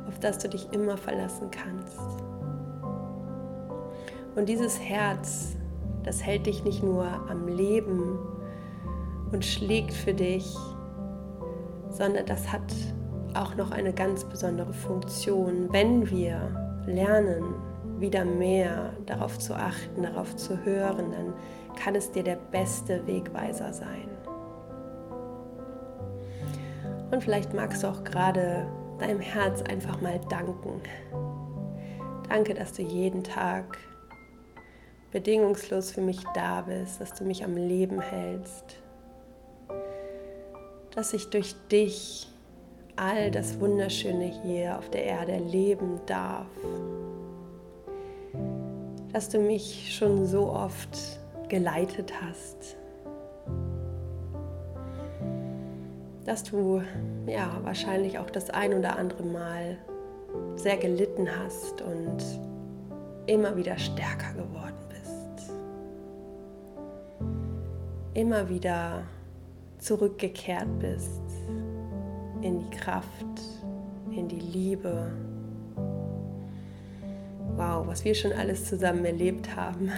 auf 0.08 0.20
das 0.20 0.38
du 0.38 0.48
dich 0.48 0.72
immer 0.74 0.96
verlassen 0.96 1.50
kannst. 1.50 1.98
Und 4.36 4.48
dieses 4.48 4.80
Herz, 4.80 5.56
das 6.04 6.24
hält 6.24 6.46
dich 6.46 6.64
nicht 6.64 6.84
nur 6.84 7.08
am 7.28 7.48
Leben 7.48 8.20
und 9.32 9.44
schlägt 9.44 9.94
für 9.94 10.14
dich, 10.14 10.56
sondern 11.90 12.26
das 12.26 12.52
hat 12.52 12.74
auch 13.34 13.56
noch 13.56 13.72
eine 13.72 13.94
ganz 13.94 14.26
besondere 14.26 14.74
Funktion, 14.74 15.72
wenn 15.72 16.10
wir 16.10 16.82
lernen, 16.86 17.56
wieder 18.00 18.24
mehr 18.26 18.94
darauf 19.06 19.38
zu 19.38 19.54
achten, 19.54 20.04
darauf 20.04 20.36
zu 20.36 20.64
hören, 20.64 21.12
dann 21.12 21.34
kann 21.76 21.96
es 21.96 22.12
dir 22.12 22.24
der 22.24 22.38
beste 22.38 23.06
Wegweiser 23.06 23.74
sein. 23.74 24.08
Und 27.12 27.24
vielleicht 27.24 27.54
magst 27.54 27.84
du 27.84 27.88
auch 27.88 28.04
gerade 28.04 28.68
deinem 29.00 29.20
Herz 29.20 29.62
einfach 29.64 30.00
mal 30.02 30.20
danken. 30.30 30.82
Danke, 32.30 32.54
dass 32.54 32.74
du 32.74 32.84
jeden 32.84 33.24
Tag 33.24 33.78
bedingungslos 35.12 35.92
für 35.92 36.02
mich 36.02 36.24
da 36.36 36.62
bist, 36.62 37.02
dass 37.02 37.14
du 37.14 37.24
mich 37.24 37.44
am 37.44 37.56
Leben 37.56 38.00
hältst, 38.00 38.82
dass 40.96 41.14
ich 41.14 41.30
durch 41.30 41.56
dich 41.72 42.28
all 42.96 43.32
das 43.32 43.60
Wunderschöne 43.60 44.26
hier 44.44 44.78
auf 44.78 44.90
der 44.90 45.06
Erde 45.06 45.32
erleben 45.32 46.02
darf, 46.06 46.48
dass 49.14 49.30
du 49.30 49.40
mich 49.40 49.96
schon 49.96 50.26
so 50.26 50.50
oft 50.52 50.98
geleitet 51.48 52.14
hast, 52.22 52.76
dass 56.26 56.44
du 56.44 56.82
ja 57.26 57.60
wahrscheinlich 57.64 58.20
auch 58.20 58.30
das 58.30 58.50
ein 58.50 58.74
oder 58.74 58.98
andere 58.98 59.24
Mal 59.24 59.78
sehr 60.56 60.78
gelitten 60.78 61.28
hast 61.44 61.82
und 61.82 62.18
immer 63.26 63.56
wieder 63.56 63.78
stärker 63.78 64.34
geworden 64.34 64.78
bist. 64.90 65.52
Immer 68.14 68.50
wieder 68.50 69.04
zurückgekehrt 69.80 70.80
bist 70.80 71.22
in 72.42 72.60
die 72.60 72.70
Kraft, 72.78 73.42
in 74.12 74.28
die 74.28 74.40
Liebe. 74.40 75.12
Wow, 77.56 77.88
was 77.88 78.06
wir 78.06 78.16
schon 78.16 78.32
alles 78.32 78.66
zusammen 78.66 79.04
erlebt 79.04 79.56
haben. 79.56 79.92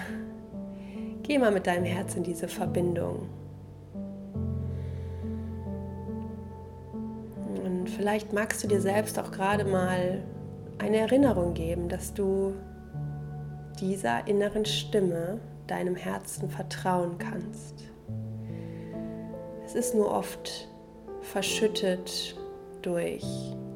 Geh 1.23 1.37
mal 1.37 1.51
mit 1.51 1.67
deinem 1.67 1.85
Herz 1.85 2.15
in 2.15 2.23
diese 2.23 2.47
Verbindung. 2.47 3.27
Und 7.63 7.89
vielleicht 7.89 8.33
magst 8.33 8.63
du 8.63 8.67
dir 8.67 8.81
selbst 8.81 9.19
auch 9.19 9.31
gerade 9.31 9.65
mal 9.65 10.23
eine 10.79 10.97
Erinnerung 10.97 11.53
geben, 11.53 11.89
dass 11.89 12.13
du 12.13 12.55
dieser 13.79 14.27
inneren 14.27 14.65
Stimme, 14.65 15.39
deinem 15.67 15.95
Herzen 15.95 16.49
vertrauen 16.49 17.17
kannst. 17.17 17.90
Es 19.71 19.75
ist 19.75 19.95
nur 19.95 20.11
oft 20.11 20.67
verschüttet 21.21 22.35
durch 22.81 23.23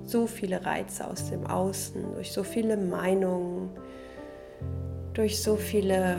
so 0.04 0.28
viele 0.28 0.66
Reize 0.66 1.10
aus 1.10 1.30
dem 1.30 1.48
Außen, 1.48 2.16
durch 2.16 2.34
so 2.34 2.44
viele 2.44 2.76
Meinungen, 2.76 3.70
durch 5.14 5.42
so 5.42 5.56
viele, 5.56 6.18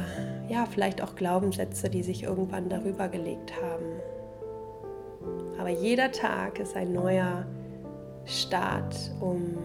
ja, 0.48 0.64
vielleicht 0.64 1.02
auch 1.02 1.14
Glaubenssätze, 1.14 1.90
die 1.90 2.02
sich 2.02 2.22
irgendwann 2.22 2.70
darüber 2.70 3.08
gelegt 3.08 3.52
haben. 3.60 4.00
Aber 5.58 5.68
jeder 5.68 6.10
Tag 6.10 6.58
ist 6.58 6.74
ein 6.74 6.94
neuer 6.94 7.44
Start, 8.24 8.96
um 9.20 9.58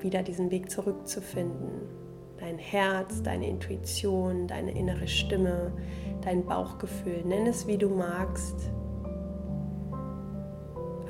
wieder 0.00 0.22
diesen 0.22 0.50
Weg 0.50 0.70
zurückzufinden. 0.70 1.82
Dein 2.38 2.56
Herz, 2.56 3.22
deine 3.22 3.46
Intuition, 3.46 4.48
deine 4.48 4.70
innere 4.70 5.06
Stimme, 5.06 5.70
dein 6.24 6.46
Bauchgefühl, 6.46 7.24
nenn 7.26 7.46
es 7.46 7.66
wie 7.66 7.76
du 7.76 7.90
magst. 7.90 8.70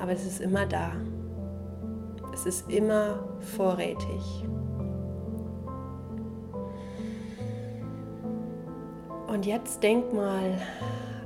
Aber 0.07 0.15
es 0.15 0.25
ist 0.25 0.39
immer 0.39 0.65
da. 0.65 0.93
Es 2.33 2.45
ist 2.45 2.71
immer 2.71 3.19
vorrätig. 3.41 4.45
Und 9.27 9.45
jetzt 9.45 9.83
denk 9.83 10.13
mal 10.13 10.61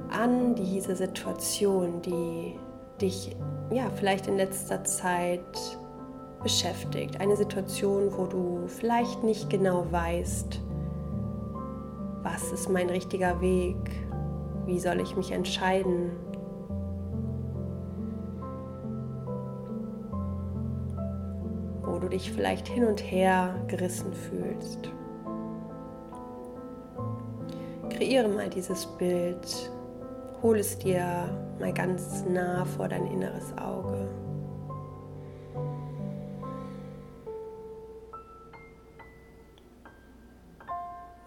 an 0.10 0.56
diese 0.56 0.96
Situation, 0.96 2.02
die 2.02 2.56
dich 3.00 3.36
ja 3.70 3.84
vielleicht 3.94 4.26
in 4.26 4.38
letzter 4.38 4.84
Zeit 4.84 5.78
beschäftigt. 6.42 7.22
Eine 7.22 7.36
Situation, 7.36 8.12
wo 8.18 8.26
du 8.26 8.64
vielleicht 8.66 9.24
nicht 9.24 9.48
genau 9.48 9.86
weißt, 9.92 10.60
was 12.24 12.52
ist 12.52 12.68
mein 12.68 12.90
richtiger 12.90 13.42
Weg, 13.42 13.78
wie 14.66 14.80
soll 14.80 15.02
ich 15.02 15.16
mich 15.16 15.34
entscheiden. 15.34 16.31
Dich 22.12 22.32
vielleicht 22.32 22.68
hin 22.68 22.86
und 22.86 23.00
her 23.00 23.56
gerissen 23.68 24.14
fühlst. 24.14 24.92
Kreiere 27.90 28.28
mal 28.28 28.50
dieses 28.50 28.86
Bild, 28.86 29.72
hol 30.42 30.60
es 30.60 30.78
dir 30.78 31.30
mal 31.60 31.74
ganz 31.74 32.26
nah 32.26 32.66
vor 32.66 32.88
dein 32.88 33.08
inneres 33.08 33.58
Auge. 33.58 34.08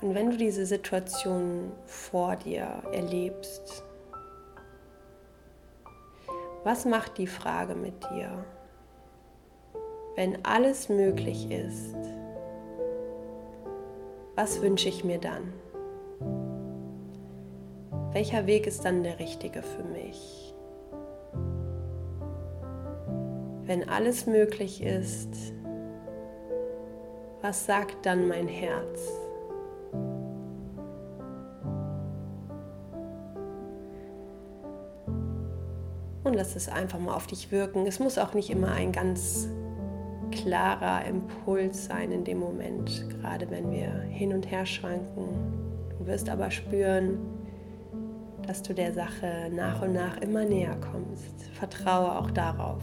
Und 0.00 0.14
wenn 0.14 0.30
du 0.30 0.36
diese 0.36 0.66
Situation 0.66 1.72
vor 1.86 2.36
dir 2.36 2.82
erlebst, 2.92 3.82
was 6.62 6.84
macht 6.84 7.16
die 7.16 7.26
Frage 7.26 7.74
mit 7.74 7.94
dir? 8.10 8.44
Wenn 10.16 10.44
alles 10.44 10.88
möglich 10.88 11.50
ist, 11.50 11.96
was 14.36 14.62
wünsche 14.62 14.88
ich 14.88 15.04
mir 15.04 15.18
dann? 15.18 15.52
Welcher 18.12 18.46
Weg 18.46 18.66
ist 18.68 18.84
dann 18.84 19.02
der 19.02 19.18
richtige 19.18 19.62
für 19.62 19.82
mich? 19.82 20.54
Wenn 23.64 23.88
alles 23.88 24.26
möglich 24.26 24.82
ist, 24.82 25.52
was 27.42 27.66
sagt 27.66 28.06
dann 28.06 28.28
mein 28.28 28.46
Herz? 28.46 29.10
und 36.24 36.38
lass 36.38 36.56
es 36.56 36.68
einfach 36.68 36.98
mal 36.98 37.14
auf 37.14 37.26
dich 37.26 37.52
wirken. 37.52 37.86
Es 37.86 38.00
muss 38.00 38.18
auch 38.18 38.34
nicht 38.34 38.50
immer 38.50 38.72
ein 38.72 38.90
ganz 38.92 39.48
klarer 40.34 41.04
Impuls 41.06 41.86
sein 41.86 42.12
in 42.12 42.24
dem 42.24 42.38
Moment, 42.38 43.08
gerade 43.10 43.50
wenn 43.50 43.70
wir 43.70 43.90
hin 44.10 44.32
und 44.32 44.50
her 44.50 44.66
schwanken. 44.66 45.28
Du 45.98 46.06
wirst 46.06 46.28
aber 46.28 46.50
spüren, 46.50 47.18
dass 48.46 48.62
du 48.62 48.74
der 48.74 48.92
Sache 48.92 49.50
nach 49.52 49.82
und 49.82 49.94
nach 49.94 50.18
immer 50.18 50.44
näher 50.44 50.76
kommst. 50.76 51.42
Vertraue 51.54 52.18
auch 52.18 52.30
darauf. 52.30 52.82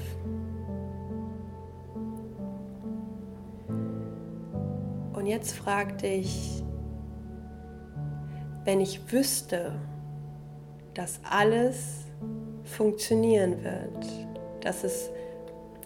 Und 5.14 5.28
jetzt 5.28 5.54
frag 5.54 6.00
dich, 6.00 6.64
wenn 8.64 8.80
ich 8.80 9.12
wüsste, 9.12 9.74
dass 10.94 11.20
alles 11.30 12.06
funktionieren 12.64 13.64
wird, 13.64 14.06
dass 14.62 14.84
es 14.84 15.12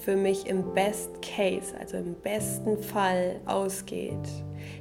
für 0.06 0.16
mich 0.16 0.46
im 0.46 0.76
Best 0.76 1.20
Case, 1.24 1.76
also 1.80 1.98
im 1.98 2.14
besten 2.14 2.78
Fall 2.78 3.40
ausgeht, 3.48 4.30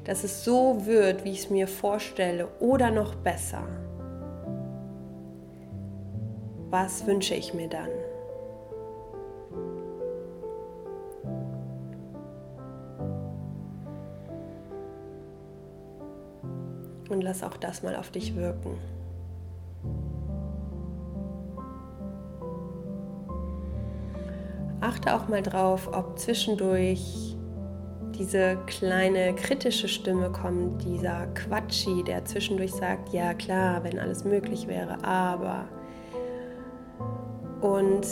dass 0.05 0.23
es 0.23 0.45
so 0.45 0.85
wird, 0.85 1.25
wie 1.25 1.31
ich 1.31 1.45
es 1.45 1.51
mir 1.51 1.67
vorstelle 1.67 2.49
oder 2.61 2.91
noch 2.91 3.15
besser. 3.15 3.67
Was 6.69 7.07
wünsche 7.07 7.35
ich 7.35 7.55
mir 7.55 7.69
dann? 7.69 7.89
Und 17.09 17.23
lass 17.23 17.43
auch 17.43 17.57
das 17.57 17.83
mal 17.83 17.97
auf 17.97 18.11
dich 18.11 18.37
wirken. 18.37 18.77
Achte 24.95 25.15
auch 25.15 25.29
mal 25.29 25.43
drauf, 25.43 25.91
ob 25.93 26.19
zwischendurch 26.19 27.37
diese 28.17 28.57
kleine 28.67 29.35
kritische 29.35 29.89
Stimme 29.89 30.31
kommt, 30.31 30.85
dieser 30.85 31.27
Quatschi, 31.35 32.05
der 32.05 32.25
zwischendurch 32.25 32.73
sagt, 32.73 33.13
ja 33.13 33.35
klar, 33.35 33.83
wenn 33.83 33.99
alles 33.99 34.25
möglich 34.25 34.69
wäre, 34.69 35.03
aber. 35.05 35.65
Und 37.61 38.07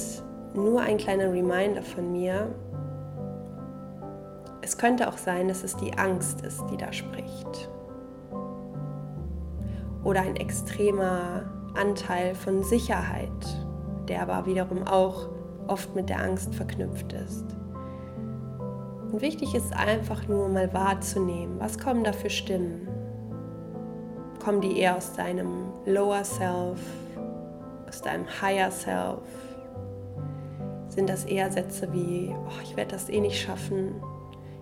nur 0.55 0.81
ein 0.81 0.97
kleiner 0.97 1.33
Reminder 1.33 1.83
von 1.83 2.11
mir, 2.11 2.53
es 4.61 4.77
könnte 4.77 5.09
auch 5.09 5.18
sein, 5.18 5.47
dass 5.47 5.62
es 5.62 5.77
die 5.77 5.97
Angst 5.97 6.40
ist, 6.40 6.64
die 6.73 6.77
da 6.77 6.92
spricht. 6.92 7.71
Oder 10.03 10.23
ein 10.23 10.35
extremer 10.35 11.45
Anteil 11.75 12.35
von 12.35 12.64
Sicherheit, 12.64 13.31
der 14.09 14.23
aber 14.23 14.47
wiederum 14.47 14.85
auch 14.85 15.29
oft 15.68 15.94
mit 15.94 16.09
der 16.09 16.20
Angst 16.22 16.55
verknüpft 16.55 17.12
ist. 17.12 17.44
Und 19.12 19.20
wichtig 19.20 19.55
ist 19.55 19.75
einfach 19.75 20.27
nur 20.27 20.48
mal 20.48 20.72
wahrzunehmen, 20.72 21.61
was 21.61 21.79
kommen 21.79 22.03
da 22.03 22.12
für 22.12 22.31
Stimmen? 22.31 22.88
Kommen 24.42 24.61
die 24.61 24.79
eher 24.79 24.96
aus 24.96 25.12
deinem 25.12 25.66
Lower 25.85 26.25
Self, 26.25 26.81
aus 27.87 28.01
deinem 28.01 28.27
Higher 28.40 28.70
Self? 28.70 29.20
Sind 30.88 31.09
das 31.09 31.25
eher 31.25 31.51
Sätze 31.53 31.92
wie, 31.92 32.35
oh, 32.35 32.61
ich 32.62 32.77
werde 32.77 32.92
das 32.92 33.09
eh 33.09 33.20
nicht 33.20 33.40
schaffen? 33.40 34.03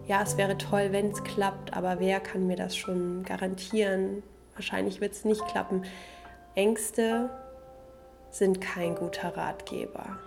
Ja, 0.06 0.22
es 0.22 0.36
wäre 0.36 0.58
toll, 0.58 0.88
wenn 0.90 1.10
es 1.10 1.22
klappt, 1.22 1.76
aber 1.76 2.00
wer 2.00 2.18
kann 2.18 2.48
mir 2.48 2.56
das 2.56 2.76
schon 2.76 3.22
garantieren? 3.22 4.24
Wahrscheinlich 4.54 5.00
wird 5.00 5.12
es 5.12 5.24
nicht 5.24 5.46
klappen. 5.46 5.84
Ängste 6.56 7.30
sind 8.30 8.60
kein 8.60 8.96
guter 8.96 9.36
Ratgeber. 9.36 10.18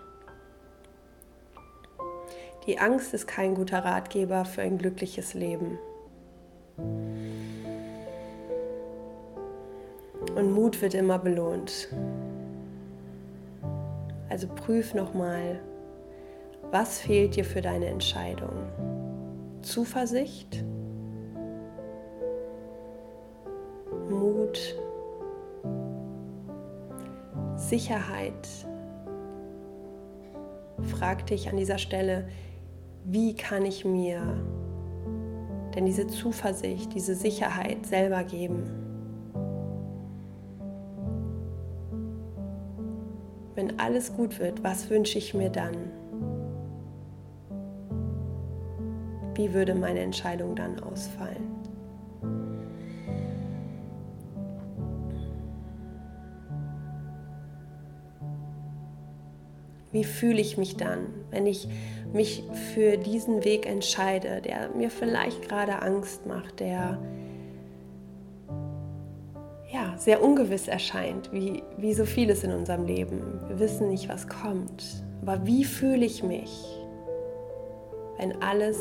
Die 2.66 2.80
Angst 2.80 3.14
ist 3.14 3.28
kein 3.28 3.56
guter 3.56 3.80
Ratgeber 3.80 4.46
für 4.46 4.62
ein 4.62 4.78
glückliches 4.78 5.34
Leben. 5.34 5.78
Und 10.36 10.52
Mut 10.54 10.82
wird 10.82 10.94
immer 10.94 11.20
belohnt. 11.20 11.90
Also 14.30 14.48
prüf 14.48 14.94
nochmal, 14.94 15.60
was 16.72 17.00
fehlt 17.00 17.36
dir 17.36 17.44
für 17.44 17.62
deine 17.62 17.88
Entscheidung? 17.88 18.56
Zuversicht? 19.62 20.64
Mut? 24.10 24.76
Sicherheit? 27.58 28.48
Frag 30.82 31.26
dich 31.28 31.50
an 31.50 31.58
dieser 31.58 31.78
Stelle, 31.78 32.28
wie 33.06 33.36
kann 33.36 33.66
ich 33.66 33.86
mir 33.86 34.22
denn 35.76 35.86
diese 35.86 36.08
Zuversicht, 36.08 36.94
diese 36.94 37.16
Sicherheit 37.16 37.86
selber 37.86 38.24
geben? 38.24 38.64
Wenn 43.56 43.80
alles 43.80 44.14
gut 44.16 44.40
wird, 44.40 44.64
was 44.64 44.90
wünsche 44.90 45.18
ich 45.18 45.34
mir 45.34 45.50
dann? 45.50 45.76
Wie 49.36 49.54
würde 49.54 49.76
meine 49.76 50.00
Entscheidung 50.00 50.56
dann 50.56 50.80
ausfallen? 50.80 51.53
Wie 59.94 60.04
fühle 60.04 60.42
ich 60.42 60.58
mich 60.58 60.76
dann, 60.76 61.08
wenn 61.30 61.46
ich 61.46 61.68
mich 62.14 62.44
für 62.74 62.98
diesen 62.98 63.46
Weg 63.46 63.68
entscheide, 63.68 64.42
der 64.42 64.70
mir 64.70 64.90
vielleicht 64.90 65.48
gerade 65.48 65.82
Angst 65.82 66.26
macht, 66.26 66.60
der 66.60 67.00
ja, 69.72 69.96
sehr 69.98 70.24
ungewiss 70.24 70.68
erscheint, 70.68 71.32
wie, 71.32 71.64
wie 71.78 71.94
so 71.94 72.06
vieles 72.06 72.44
in 72.44 72.52
unserem 72.52 72.86
Leben. 72.86 73.40
Wir 73.48 73.60
wissen 73.60 73.90
nicht, 73.90 74.10
was 74.10 74.28
kommt. 74.28 75.04
Aber 75.22 75.46
wie 75.46 75.64
fühle 75.64 76.06
ich 76.06 76.24
mich, 76.24 76.52
wenn 78.18 78.42
alles 78.42 78.78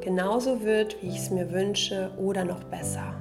genauso 0.00 0.62
wird, 0.62 1.02
wie 1.02 1.08
ich 1.08 1.18
es 1.18 1.30
mir 1.30 1.52
wünsche 1.52 2.10
oder 2.16 2.44
noch 2.44 2.62
besser? 2.64 3.14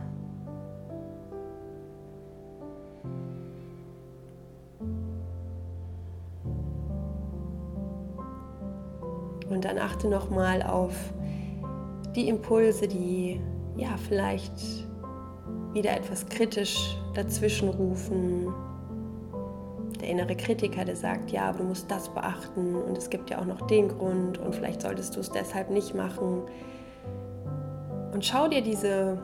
Und 9.63 9.69
dann 9.69 9.79
achte 9.79 10.09
nochmal 10.09 10.61
auf 10.61 10.93
die 12.17 12.27
Impulse, 12.27 12.85
die 12.85 13.39
ja 13.77 13.95
vielleicht 14.09 14.85
wieder 15.71 15.95
etwas 15.95 16.25
kritisch 16.25 16.97
dazwischen 17.13 17.69
rufen. 17.69 18.53
Der 20.01 20.09
innere 20.09 20.35
Kritiker, 20.35 20.83
der 20.83 20.97
sagt, 20.97 21.31
ja, 21.31 21.47
aber 21.47 21.59
du 21.59 21.63
musst 21.63 21.89
das 21.89 22.09
beachten 22.09 22.75
und 22.75 22.97
es 22.97 23.09
gibt 23.09 23.29
ja 23.29 23.39
auch 23.39 23.45
noch 23.45 23.65
den 23.67 23.87
Grund 23.87 24.37
und 24.37 24.53
vielleicht 24.53 24.81
solltest 24.81 25.15
du 25.15 25.21
es 25.21 25.31
deshalb 25.31 25.69
nicht 25.69 25.95
machen. 25.95 26.41
Und 28.11 28.25
schau 28.25 28.49
dir 28.49 28.61
diese 28.61 29.17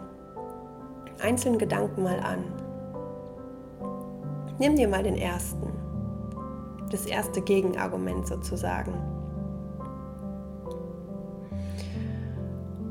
einzelnen 1.21 1.59
Gedanken 1.59 2.01
mal 2.01 2.21
an. 2.21 2.45
Nimm 4.57 4.77
dir 4.77 4.87
mal 4.87 5.03
den 5.03 5.17
ersten, 5.17 5.67
das 6.91 7.05
erste 7.05 7.41
Gegenargument 7.41 8.25
sozusagen. 8.25 9.18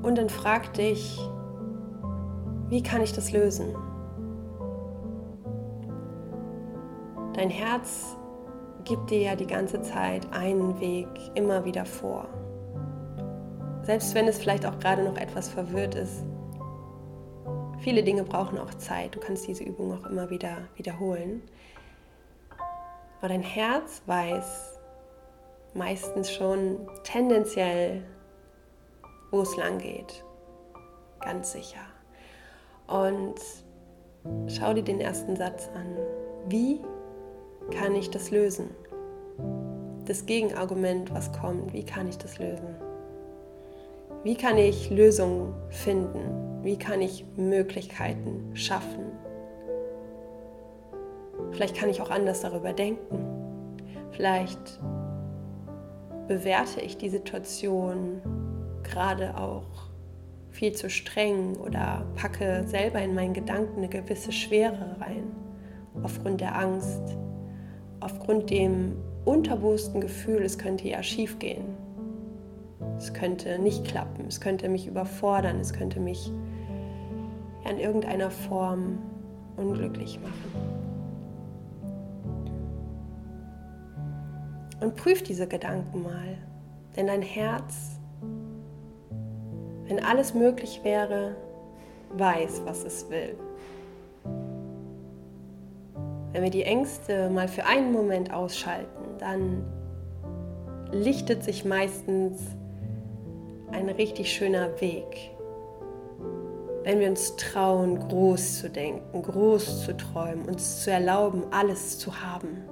Und 0.02 0.18
dann 0.18 0.28
frag 0.28 0.72
dich, 0.74 1.18
wie 2.68 2.82
kann 2.82 3.00
ich 3.00 3.12
das 3.12 3.32
lösen? 3.32 3.74
Dein 7.34 7.50
Herz 7.50 8.16
gibt 8.84 9.10
dir 9.10 9.20
ja 9.20 9.36
die 9.36 9.46
ganze 9.46 9.80
Zeit 9.82 10.32
einen 10.32 10.80
Weg 10.80 11.08
immer 11.34 11.64
wieder 11.64 11.84
vor. 11.84 12.26
Selbst 13.82 14.14
wenn 14.14 14.26
es 14.28 14.38
vielleicht 14.38 14.66
auch 14.66 14.78
gerade 14.78 15.02
noch 15.02 15.16
etwas 15.16 15.48
verwirrt 15.48 15.94
ist. 15.94 16.24
Viele 17.78 18.02
Dinge 18.02 18.24
brauchen 18.24 18.58
auch 18.58 18.74
Zeit. 18.74 19.14
Du 19.14 19.20
kannst 19.20 19.46
diese 19.46 19.64
Übung 19.64 19.92
auch 19.92 20.06
immer 20.06 20.30
wieder 20.30 20.58
wiederholen. 20.76 21.42
Aber 23.18 23.28
dein 23.28 23.42
Herz 23.42 24.02
weiß 24.06 24.78
meistens 25.74 26.32
schon 26.32 26.88
tendenziell, 27.04 28.02
wo 29.30 29.42
es 29.42 29.56
lang 29.56 29.78
geht. 29.78 30.24
Ganz 31.20 31.52
sicher. 31.52 31.80
Und 32.86 33.36
schau 34.48 34.72
dir 34.72 34.82
den 34.82 35.00
ersten 35.00 35.36
Satz 35.36 35.68
an. 35.74 35.96
Wie 36.48 36.80
kann 37.70 37.94
ich 37.94 38.10
das 38.10 38.30
lösen? 38.30 38.70
Das 40.06 40.24
Gegenargument, 40.24 41.12
was 41.14 41.30
kommt, 41.32 41.72
wie 41.72 41.84
kann 41.84 42.08
ich 42.08 42.16
das 42.16 42.38
lösen? 42.38 42.74
Wie 44.24 44.34
kann 44.34 44.56
ich 44.56 44.90
Lösungen 44.90 45.54
finden? 45.68 46.64
Wie 46.64 46.78
kann 46.78 47.00
ich 47.00 47.24
Möglichkeiten 47.36 48.50
schaffen? 48.54 49.12
Vielleicht 51.52 51.76
kann 51.76 51.88
ich 51.88 52.00
auch 52.00 52.10
anders 52.10 52.40
darüber 52.40 52.72
denken. 52.72 53.76
Vielleicht 54.10 54.80
bewerte 56.26 56.80
ich 56.80 56.96
die 56.98 57.08
Situation 57.08 58.20
gerade 58.98 59.38
auch 59.38 59.62
viel 60.50 60.72
zu 60.72 60.90
streng 60.90 61.54
oder 61.58 62.04
packe 62.16 62.64
selber 62.66 63.00
in 63.00 63.14
meinen 63.14 63.32
Gedanken 63.32 63.76
eine 63.76 63.88
gewisse 63.88 64.32
Schwere 64.32 64.96
rein, 65.00 65.30
aufgrund 66.02 66.40
der 66.40 66.58
Angst, 66.58 67.16
aufgrund 68.00 68.50
dem 68.50 68.96
unterbewussten 69.24 70.00
Gefühl, 70.00 70.42
es 70.42 70.58
könnte 70.58 70.88
ja 70.88 71.00
schief 71.04 71.38
gehen. 71.38 71.76
Es 72.96 73.14
könnte 73.14 73.60
nicht 73.60 73.84
klappen, 73.84 74.24
es 74.26 74.40
könnte 74.40 74.68
mich 74.68 74.88
überfordern, 74.88 75.60
es 75.60 75.72
könnte 75.72 76.00
mich 76.00 76.32
in 77.70 77.78
irgendeiner 77.78 78.32
Form 78.32 78.98
unglücklich 79.56 80.18
machen. 80.18 80.52
Und 84.80 84.96
prüf 84.96 85.22
diese 85.22 85.46
Gedanken 85.46 86.02
mal, 86.02 86.36
denn 86.96 87.06
dein 87.06 87.22
Herz 87.22 87.97
wenn 89.88 90.04
alles 90.04 90.34
möglich 90.34 90.80
wäre, 90.84 91.34
weiß, 92.10 92.62
was 92.64 92.84
es 92.84 93.08
will. 93.10 93.36
Wenn 96.32 96.42
wir 96.42 96.50
die 96.50 96.62
Ängste 96.62 97.30
mal 97.30 97.48
für 97.48 97.64
einen 97.64 97.92
Moment 97.92 98.32
ausschalten, 98.32 99.16
dann 99.18 99.64
lichtet 100.92 101.42
sich 101.42 101.64
meistens 101.64 102.38
ein 103.72 103.88
richtig 103.88 104.32
schöner 104.32 104.80
Weg. 104.80 105.30
Wenn 106.84 107.00
wir 107.00 107.08
uns 107.08 107.36
trauen, 107.36 107.98
groß 108.08 108.60
zu 108.60 108.70
denken, 108.70 109.22
groß 109.22 109.84
zu 109.84 109.96
träumen, 109.96 110.46
uns 110.46 110.84
zu 110.84 110.90
erlauben, 110.90 111.44
alles 111.50 111.98
zu 111.98 112.22
haben. 112.22 112.67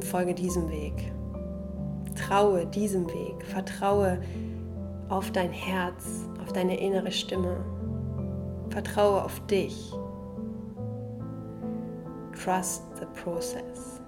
Und 0.00 0.06
folge 0.06 0.32
diesem 0.32 0.70
Weg. 0.70 1.12
Traue 2.16 2.64
diesem 2.64 3.06
Weg, 3.08 3.44
vertraue 3.44 4.18
auf 5.10 5.30
dein 5.30 5.52
Herz, 5.52 6.26
auf 6.40 6.54
deine 6.54 6.80
innere 6.80 7.12
Stimme. 7.12 7.58
Vertraue 8.70 9.22
auf 9.22 9.38
dich. 9.40 9.92
Trust 12.32 12.82
the 12.98 13.04
process. 13.22 14.00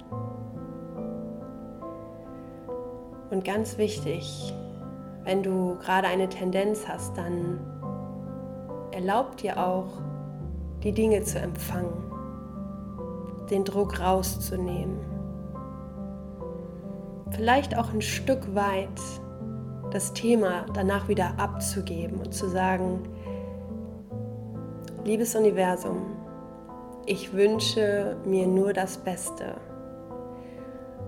Und 3.29 3.45
ganz 3.45 3.77
wichtig, 3.77 4.55
wenn 5.25 5.43
du 5.43 5.77
gerade 5.77 6.09
eine 6.09 6.31
Tendenz 6.31 6.89
hast, 6.89 7.19
dann 7.19 7.61
erlaub 8.93 9.37
dir 9.37 9.59
auch, 9.59 9.89
die 10.83 10.93
Dinge 10.93 11.23
zu 11.23 11.39
empfangen, 11.39 12.11
den 13.51 13.63
Druck 13.67 14.01
rauszunehmen 14.01 15.12
vielleicht 17.35 17.77
auch 17.77 17.93
ein 17.93 18.03
Stück 18.03 18.55
weit 18.55 18.89
das 19.91 20.13
Thema 20.13 20.67
danach 20.73 21.09
wieder 21.09 21.39
abzugeben 21.39 22.19
und 22.19 22.33
zu 22.33 22.49
sagen, 22.49 23.03
liebes 25.05 25.35
Universum, 25.35 26.17
ich 27.05 27.33
wünsche 27.33 28.17
mir 28.25 28.47
nur 28.47 28.73
das 28.73 28.97
Beste. 28.97 29.55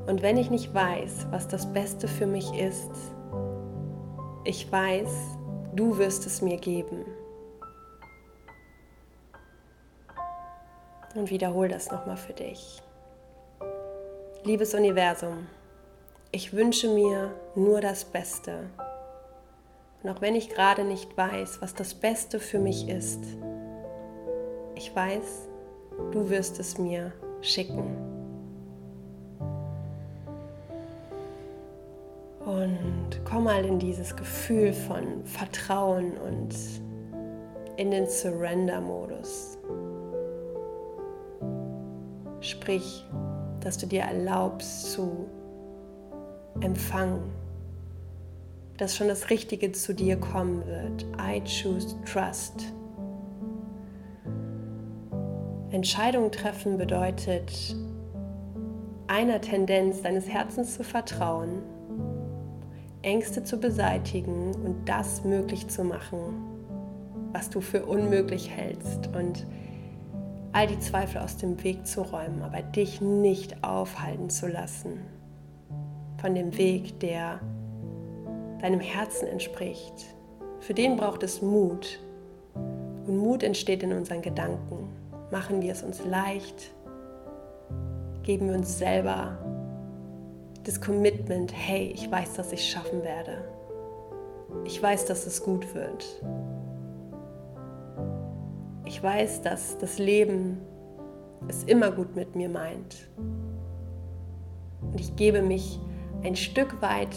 Und 0.06 0.22
wenn 0.22 0.36
ich 0.36 0.50
nicht 0.50 0.74
weiß, 0.74 1.28
was 1.30 1.48
das 1.48 1.72
Beste 1.72 2.08
für 2.08 2.26
mich 2.26 2.52
ist, 2.58 2.90
ich 4.44 4.70
weiß, 4.70 5.10
du 5.74 5.96
wirst 5.96 6.26
es 6.26 6.42
mir 6.42 6.58
geben. 6.58 7.04
Und 11.14 11.30
wiederhol 11.30 11.68
das 11.68 11.90
nochmal 11.90 12.16
für 12.16 12.32
dich. 12.32 12.82
Liebes 14.42 14.74
Universum, 14.74 15.46
ich 16.34 16.52
wünsche 16.52 16.88
mir 16.88 17.30
nur 17.54 17.80
das 17.80 18.04
Beste. 18.04 18.68
Und 20.02 20.10
auch 20.10 20.20
wenn 20.20 20.34
ich 20.34 20.48
gerade 20.48 20.82
nicht 20.82 21.16
weiß, 21.16 21.62
was 21.62 21.74
das 21.74 21.94
Beste 21.94 22.40
für 22.40 22.58
mich 22.58 22.88
ist, 22.88 23.20
ich 24.74 24.94
weiß, 24.96 25.48
du 26.10 26.28
wirst 26.28 26.58
es 26.58 26.76
mir 26.76 27.12
schicken. 27.40 27.84
Und 32.44 33.20
komm 33.24 33.44
mal 33.44 33.64
in 33.64 33.78
dieses 33.78 34.16
Gefühl 34.16 34.72
von 34.72 35.24
Vertrauen 35.24 36.18
und 36.18 36.52
in 37.76 37.92
den 37.92 38.08
Surrender-Modus. 38.08 39.56
Sprich, 42.40 43.06
dass 43.60 43.78
du 43.78 43.86
dir 43.86 44.02
erlaubst 44.02 44.90
zu 44.90 45.28
empfangen, 46.60 47.20
dass 48.76 48.96
schon 48.96 49.08
das 49.08 49.30
Richtige 49.30 49.72
zu 49.72 49.94
dir 49.94 50.16
kommen 50.16 50.64
wird. 50.66 51.06
I 51.18 51.40
choose 51.44 51.94
trust. 52.04 52.72
Entscheidungen 55.70 56.30
treffen 56.30 56.78
bedeutet, 56.78 57.76
einer 59.06 59.40
Tendenz 59.40 60.02
deines 60.02 60.28
Herzens 60.28 60.76
zu 60.76 60.84
vertrauen, 60.84 61.62
Ängste 63.02 63.44
zu 63.44 63.58
beseitigen 63.58 64.54
und 64.54 64.88
das 64.88 65.24
möglich 65.24 65.68
zu 65.68 65.84
machen, 65.84 66.18
was 67.32 67.50
du 67.50 67.60
für 67.60 67.84
unmöglich 67.84 68.50
hältst 68.50 69.10
und 69.16 69.46
all 70.52 70.68
die 70.68 70.78
Zweifel 70.78 71.20
aus 71.20 71.36
dem 71.36 71.62
Weg 71.64 71.86
zu 71.86 72.02
räumen, 72.02 72.42
aber 72.42 72.62
dich 72.62 73.00
nicht 73.00 73.64
aufhalten 73.64 74.30
zu 74.30 74.46
lassen 74.46 75.00
von 76.24 76.34
dem 76.34 76.56
Weg, 76.56 76.98
der 77.00 77.38
deinem 78.62 78.80
Herzen 78.80 79.28
entspricht. 79.28 80.06
Für 80.60 80.72
den 80.72 80.96
braucht 80.96 81.22
es 81.22 81.42
Mut. 81.42 82.00
Und 82.54 83.18
Mut 83.18 83.42
entsteht 83.42 83.82
in 83.82 83.92
unseren 83.92 84.22
Gedanken. 84.22 84.88
Machen 85.30 85.60
wir 85.60 85.72
es 85.72 85.82
uns 85.82 86.02
leicht, 86.02 86.72
geben 88.22 88.48
wir 88.48 88.54
uns 88.54 88.78
selber 88.78 89.36
das 90.62 90.80
Commitment, 90.80 91.52
hey, 91.54 91.92
ich 91.94 92.10
weiß, 92.10 92.32
dass 92.32 92.52
ich 92.52 92.60
es 92.60 92.68
schaffen 92.68 93.02
werde. 93.02 93.44
Ich 94.64 94.82
weiß, 94.82 95.04
dass 95.04 95.26
es 95.26 95.42
gut 95.42 95.74
wird. 95.74 96.06
Ich 98.86 99.02
weiß, 99.02 99.42
dass 99.42 99.76
das 99.76 99.98
Leben 99.98 100.62
es 101.48 101.64
immer 101.64 101.90
gut 101.90 102.16
mit 102.16 102.34
mir 102.34 102.48
meint. 102.48 103.10
Und 104.80 104.98
ich 104.98 105.14
gebe 105.16 105.42
mich 105.42 105.78
ein 106.24 106.36
Stück 106.36 106.80
weit 106.80 107.14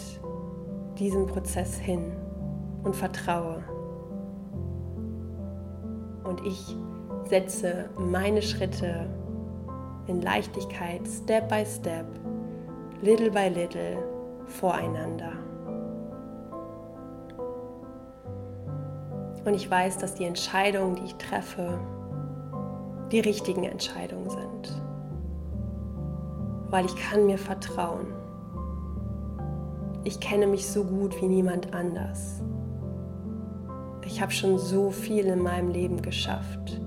diesem 0.98 1.26
Prozess 1.26 1.78
hin 1.78 2.12
und 2.84 2.94
vertraue. 2.94 3.64
Und 6.24 6.44
ich 6.44 6.76
setze 7.24 7.88
meine 7.98 8.42
Schritte 8.42 9.08
in 10.06 10.20
Leichtigkeit, 10.20 11.06
Step 11.06 11.48
by 11.48 11.64
Step, 11.64 12.06
Little 13.00 13.30
by 13.30 13.48
Little 13.48 13.98
voreinander. 14.46 15.32
Und 19.44 19.54
ich 19.54 19.70
weiß, 19.70 19.96
dass 19.98 20.14
die 20.14 20.24
Entscheidungen, 20.24 20.96
die 20.96 21.04
ich 21.04 21.14
treffe, 21.14 21.78
die 23.10 23.20
richtigen 23.20 23.64
Entscheidungen 23.64 24.28
sind. 24.28 24.82
Weil 26.68 26.84
ich 26.84 26.94
kann 26.96 27.24
mir 27.24 27.38
vertrauen. 27.38 28.17
Ich 30.08 30.20
kenne 30.20 30.46
mich 30.46 30.66
so 30.66 30.84
gut 30.84 31.20
wie 31.20 31.28
niemand 31.28 31.74
anders. 31.74 32.40
Ich 34.06 34.22
habe 34.22 34.32
schon 34.32 34.58
so 34.58 34.90
viel 34.90 35.26
in 35.26 35.42
meinem 35.42 35.68
Leben 35.68 36.00
geschafft. 36.00 36.80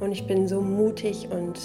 Und 0.00 0.10
ich 0.10 0.26
bin 0.26 0.48
so 0.48 0.62
mutig 0.62 1.28
und 1.30 1.60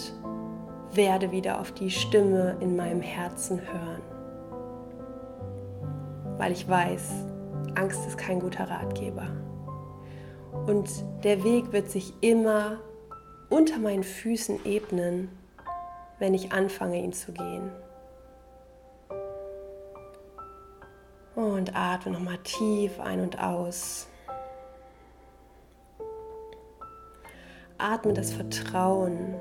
werde 0.91 1.31
wieder 1.31 1.61
auf 1.61 1.71
die 1.71 1.91
Stimme 1.91 2.57
in 2.59 2.75
meinem 2.75 2.99
Herzen 2.99 3.61
hören. 3.61 4.01
Weil 6.37 6.51
ich 6.51 6.67
weiß, 6.67 7.13
Angst 7.75 8.05
ist 8.05 8.17
kein 8.17 8.41
guter 8.41 8.69
Ratgeber. 8.69 9.27
Und 10.67 10.89
der 11.23 11.41
Weg 11.45 11.71
wird 11.71 11.89
sich 11.89 12.11
immer 12.19 12.79
unter 13.49 13.77
meinen 13.77 14.03
Füßen 14.03 14.65
ebnen, 14.65 15.29
wenn 16.17 16.33
ich 16.33 16.51
anfange, 16.51 17.01
ihn 17.01 17.13
zu 17.13 17.31
gehen. 17.31 17.71
Und 21.39 21.73
atme 21.73 22.11
nochmal 22.11 22.37
tief 22.39 22.99
ein 22.99 23.21
und 23.21 23.41
aus. 23.41 24.07
Atme 27.77 28.11
das 28.11 28.33
Vertrauen, 28.33 29.35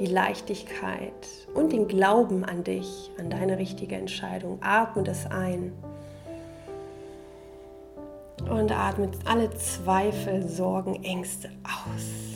die 0.00 0.06
Leichtigkeit 0.06 1.12
und 1.54 1.70
den 1.70 1.86
Glauben 1.86 2.44
an 2.44 2.64
dich, 2.64 3.12
an 3.16 3.30
deine 3.30 3.58
richtige 3.58 3.94
Entscheidung. 3.94 4.58
Atme 4.60 5.04
das 5.04 5.30
ein. 5.30 5.72
Und 8.50 8.72
atme 8.72 9.12
alle 9.24 9.48
Zweifel, 9.54 10.48
Sorgen, 10.48 11.04
Ängste 11.04 11.48
aus. 11.62 12.35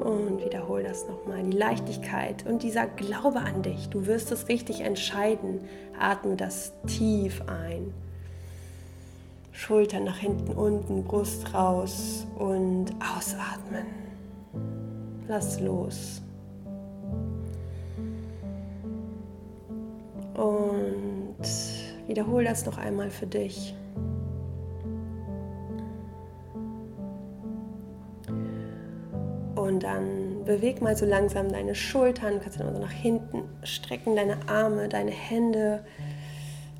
Und 0.00 0.44
wiederhole 0.44 0.84
das 0.84 1.08
nochmal. 1.08 1.42
Die 1.42 1.56
Leichtigkeit 1.56 2.46
und 2.46 2.62
dieser 2.62 2.86
Glaube 2.86 3.40
an 3.40 3.62
dich. 3.62 3.88
Du 3.88 4.06
wirst 4.06 4.30
es 4.30 4.48
richtig 4.48 4.80
entscheiden. 4.80 5.60
Atme 5.98 6.36
das 6.36 6.72
tief 6.86 7.42
ein. 7.46 7.92
Schultern 9.52 10.04
nach 10.04 10.18
hinten 10.18 10.52
unten, 10.52 11.02
Brust 11.02 11.52
raus 11.52 12.26
und 12.38 12.86
ausatmen. 13.16 13.86
Lass 15.26 15.60
los. 15.60 16.22
Und 20.34 21.36
wiederhole 22.06 22.44
das 22.44 22.64
noch 22.64 22.78
einmal 22.78 23.10
für 23.10 23.26
dich. 23.26 23.74
Dann 29.80 30.44
beweg 30.44 30.80
mal 30.80 30.96
so 30.96 31.06
langsam 31.06 31.50
deine 31.50 31.74
Schultern, 31.74 32.34
du 32.34 32.40
kannst 32.40 32.60
dann 32.60 32.74
so 32.74 32.80
nach 32.80 32.90
hinten 32.90 33.42
strecken, 33.62 34.16
deine 34.16 34.48
Arme, 34.48 34.88
deine 34.88 35.10
Hände. 35.10 35.84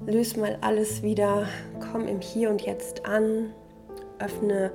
Löse 0.07 0.39
mal 0.41 0.59
alles 0.61 1.03
wieder, 1.03 1.47
komm 1.91 2.07
im 2.07 2.21
Hier 2.21 2.51
und 2.51 2.63
Jetzt 2.63 3.07
an, 3.07 3.51
öffne 4.19 4.71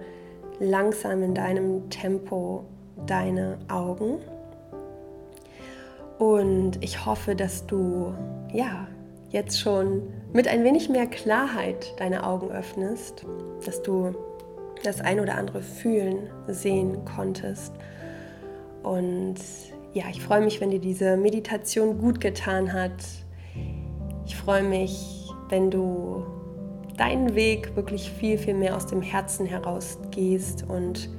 langsam 0.59 1.23
in 1.23 1.33
deinem 1.33 1.89
Tempo 1.89 2.65
deine 3.05 3.57
Augen. 3.69 4.19
Und 6.19 6.83
ich 6.83 7.05
hoffe, 7.05 7.35
dass 7.35 7.65
du 7.65 8.13
ja 8.53 8.87
jetzt 9.29 9.59
schon 9.59 10.03
mit 10.31 10.47
ein 10.47 10.63
wenig 10.63 10.89
mehr 10.89 11.07
Klarheit 11.07 11.93
deine 11.97 12.25
Augen 12.25 12.51
öffnest, 12.51 13.25
dass 13.65 13.81
du 13.81 14.13
das 14.83 15.01
ein 15.01 15.19
oder 15.19 15.35
andere 15.35 15.61
fühlen, 15.61 16.29
sehen 16.47 17.03
konntest 17.05 17.73
und 18.83 19.35
ja, 19.93 20.05
ich 20.09 20.21
freue 20.21 20.41
mich, 20.41 20.59
wenn 20.59 20.71
dir 20.71 20.79
diese 20.79 21.17
Meditation 21.17 21.99
gut 21.99 22.19
getan 22.19 22.73
hat. 22.73 22.91
Ich 24.25 24.35
freue 24.35 24.63
mich, 24.63 25.29
wenn 25.49 25.69
du 25.69 26.25
deinen 26.97 27.35
Weg 27.35 27.75
wirklich 27.75 28.11
viel, 28.11 28.37
viel 28.37 28.53
mehr 28.53 28.75
aus 28.75 28.87
dem 28.87 29.01
Herzen 29.01 29.45
heraus 29.45 29.99
gehst 30.11 30.65
und 30.67 31.09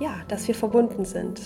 ja, 0.00 0.16
dass 0.28 0.48
wir 0.48 0.54
verbunden 0.54 1.04
sind. 1.04 1.40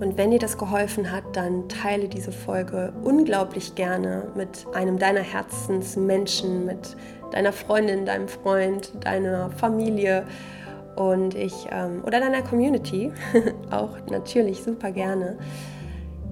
Und 0.00 0.18
wenn 0.18 0.32
dir 0.32 0.40
das 0.40 0.58
geholfen 0.58 1.12
hat, 1.12 1.24
dann 1.34 1.68
teile 1.68 2.08
diese 2.08 2.32
Folge 2.32 2.92
unglaublich 3.04 3.74
gerne 3.74 4.24
mit 4.34 4.66
einem 4.74 4.98
deiner 4.98 5.20
Herzensmenschen, 5.20 6.66
mit 6.66 6.96
deiner 7.30 7.52
Freundin, 7.52 8.04
deinem 8.04 8.26
Freund, 8.26 8.92
deiner 9.04 9.50
Familie 9.50 10.26
und 10.96 11.34
ich 11.34 11.68
ähm, 11.70 12.02
oder 12.04 12.20
deiner 12.20 12.42
Community 12.42 13.12
auch 13.70 13.96
natürlich 14.10 14.62
super 14.62 14.90
gerne. 14.92 15.38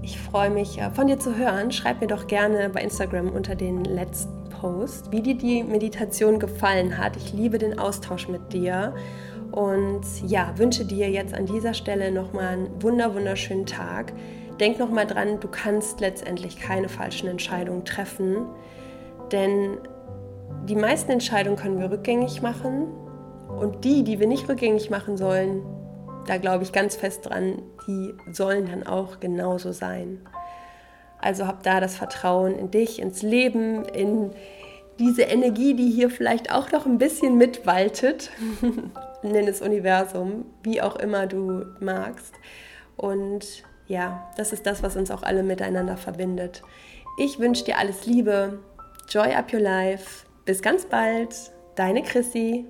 Ich 0.03 0.20
freue 0.20 0.51
mich, 0.51 0.79
äh, 0.79 0.90
von 0.90 1.07
dir 1.07 1.18
zu 1.18 1.37
hören. 1.37 1.70
Schreib 1.70 2.01
mir 2.01 2.09
doch 2.09 2.27
gerne 2.27 2.68
bei 2.70 2.83
Instagram 2.83 3.31
unter 3.31 3.55
den 3.55 3.85
letzten 3.85 4.48
Post, 4.51 5.11
wie 5.12 5.22
dir 5.22 5.37
die 5.37 5.62
Meditation 5.62 6.38
gefallen 6.38 6.98
hat. 6.98 7.16
Ich 7.16 7.33
liebe 7.33 7.59
den 7.59 7.79
Austausch 7.79 8.29
mit 8.29 8.53
dir 8.53 8.94
und 9.51 10.03
ja, 10.27 10.53
wünsche 10.57 10.85
dir 10.85 11.11
jetzt 11.11 11.35
an 11.35 11.46
dieser 11.46 11.75
Stelle 11.75 12.11
nochmal 12.11 12.48
einen 12.48 12.83
wunder 12.83 13.14
wunderschönen 13.14 13.66
Tag. 13.66 14.12
Denk 14.61 14.79
nochmal 14.79 15.07
dran, 15.07 15.40
du 15.40 15.48
kannst 15.48 16.01
letztendlich 16.01 16.61
keine 16.61 16.88
falschen 16.88 17.29
Entscheidungen 17.29 17.85
treffen, 17.85 18.46
denn 19.31 19.79
die 20.68 20.77
meisten 20.77 21.11
Entscheidungen 21.11 21.57
können 21.57 21.81
wir 21.81 21.90
rückgängig 21.90 22.42
machen 22.42 22.87
und 23.62 23.85
die, 23.85 24.03
die 24.03 24.18
wir 24.20 24.27
nicht 24.27 24.48
rückgängig 24.48 24.90
machen 24.90 25.16
sollen, 25.16 25.62
da 26.27 26.37
glaube 26.37 26.64
ich 26.64 26.72
ganz 26.72 26.96
fest 26.96 27.29
dran, 27.29 27.62
die 27.87 28.14
sollen 28.33 28.66
dann 28.66 28.87
auch 28.87 29.20
genauso 29.20 29.72
sein. 29.72 30.20
Also 31.20 31.46
hab 31.46 31.62
da 31.62 31.81
das 31.81 31.96
Vertrauen 31.96 32.57
in 32.57 32.70
dich, 32.70 33.01
ins 33.01 33.22
Leben, 33.22 33.85
in 33.85 34.33
diese 34.98 35.22
Energie, 35.22 35.75
die 35.75 35.90
hier 35.90 36.11
vielleicht 36.11 36.53
auch 36.53 36.72
noch 36.72 36.87
ein 36.87 36.98
bisschen 36.98 37.38
mitwaltet. 37.38 38.31
Nenn 39.22 39.48
es 39.48 39.62
Universum, 39.62 40.44
wie 40.62 40.83
auch 40.83 40.96
immer 40.96 41.27
du 41.27 41.64
magst. 41.81 42.35
Und 42.96 43.62
ja, 43.87 44.31
das 44.37 44.53
ist 44.53 44.66
das, 44.66 44.83
was 44.83 44.96
uns 44.96 45.11
auch 45.11 45.22
alle 45.22 45.42
miteinander 45.44 45.96
verbindet. 45.96 46.62
Ich 47.18 47.38
wünsche 47.38 47.64
dir 47.64 47.79
alles 47.79 48.07
Liebe. 48.07 48.59
Joy 49.09 49.33
up 49.35 49.53
your 49.53 49.61
life. 49.61 50.27
Bis 50.44 50.62
ganz 50.62 50.87
bald. 50.87 51.35
Deine 51.77 52.03
Chrissy. 52.03 52.66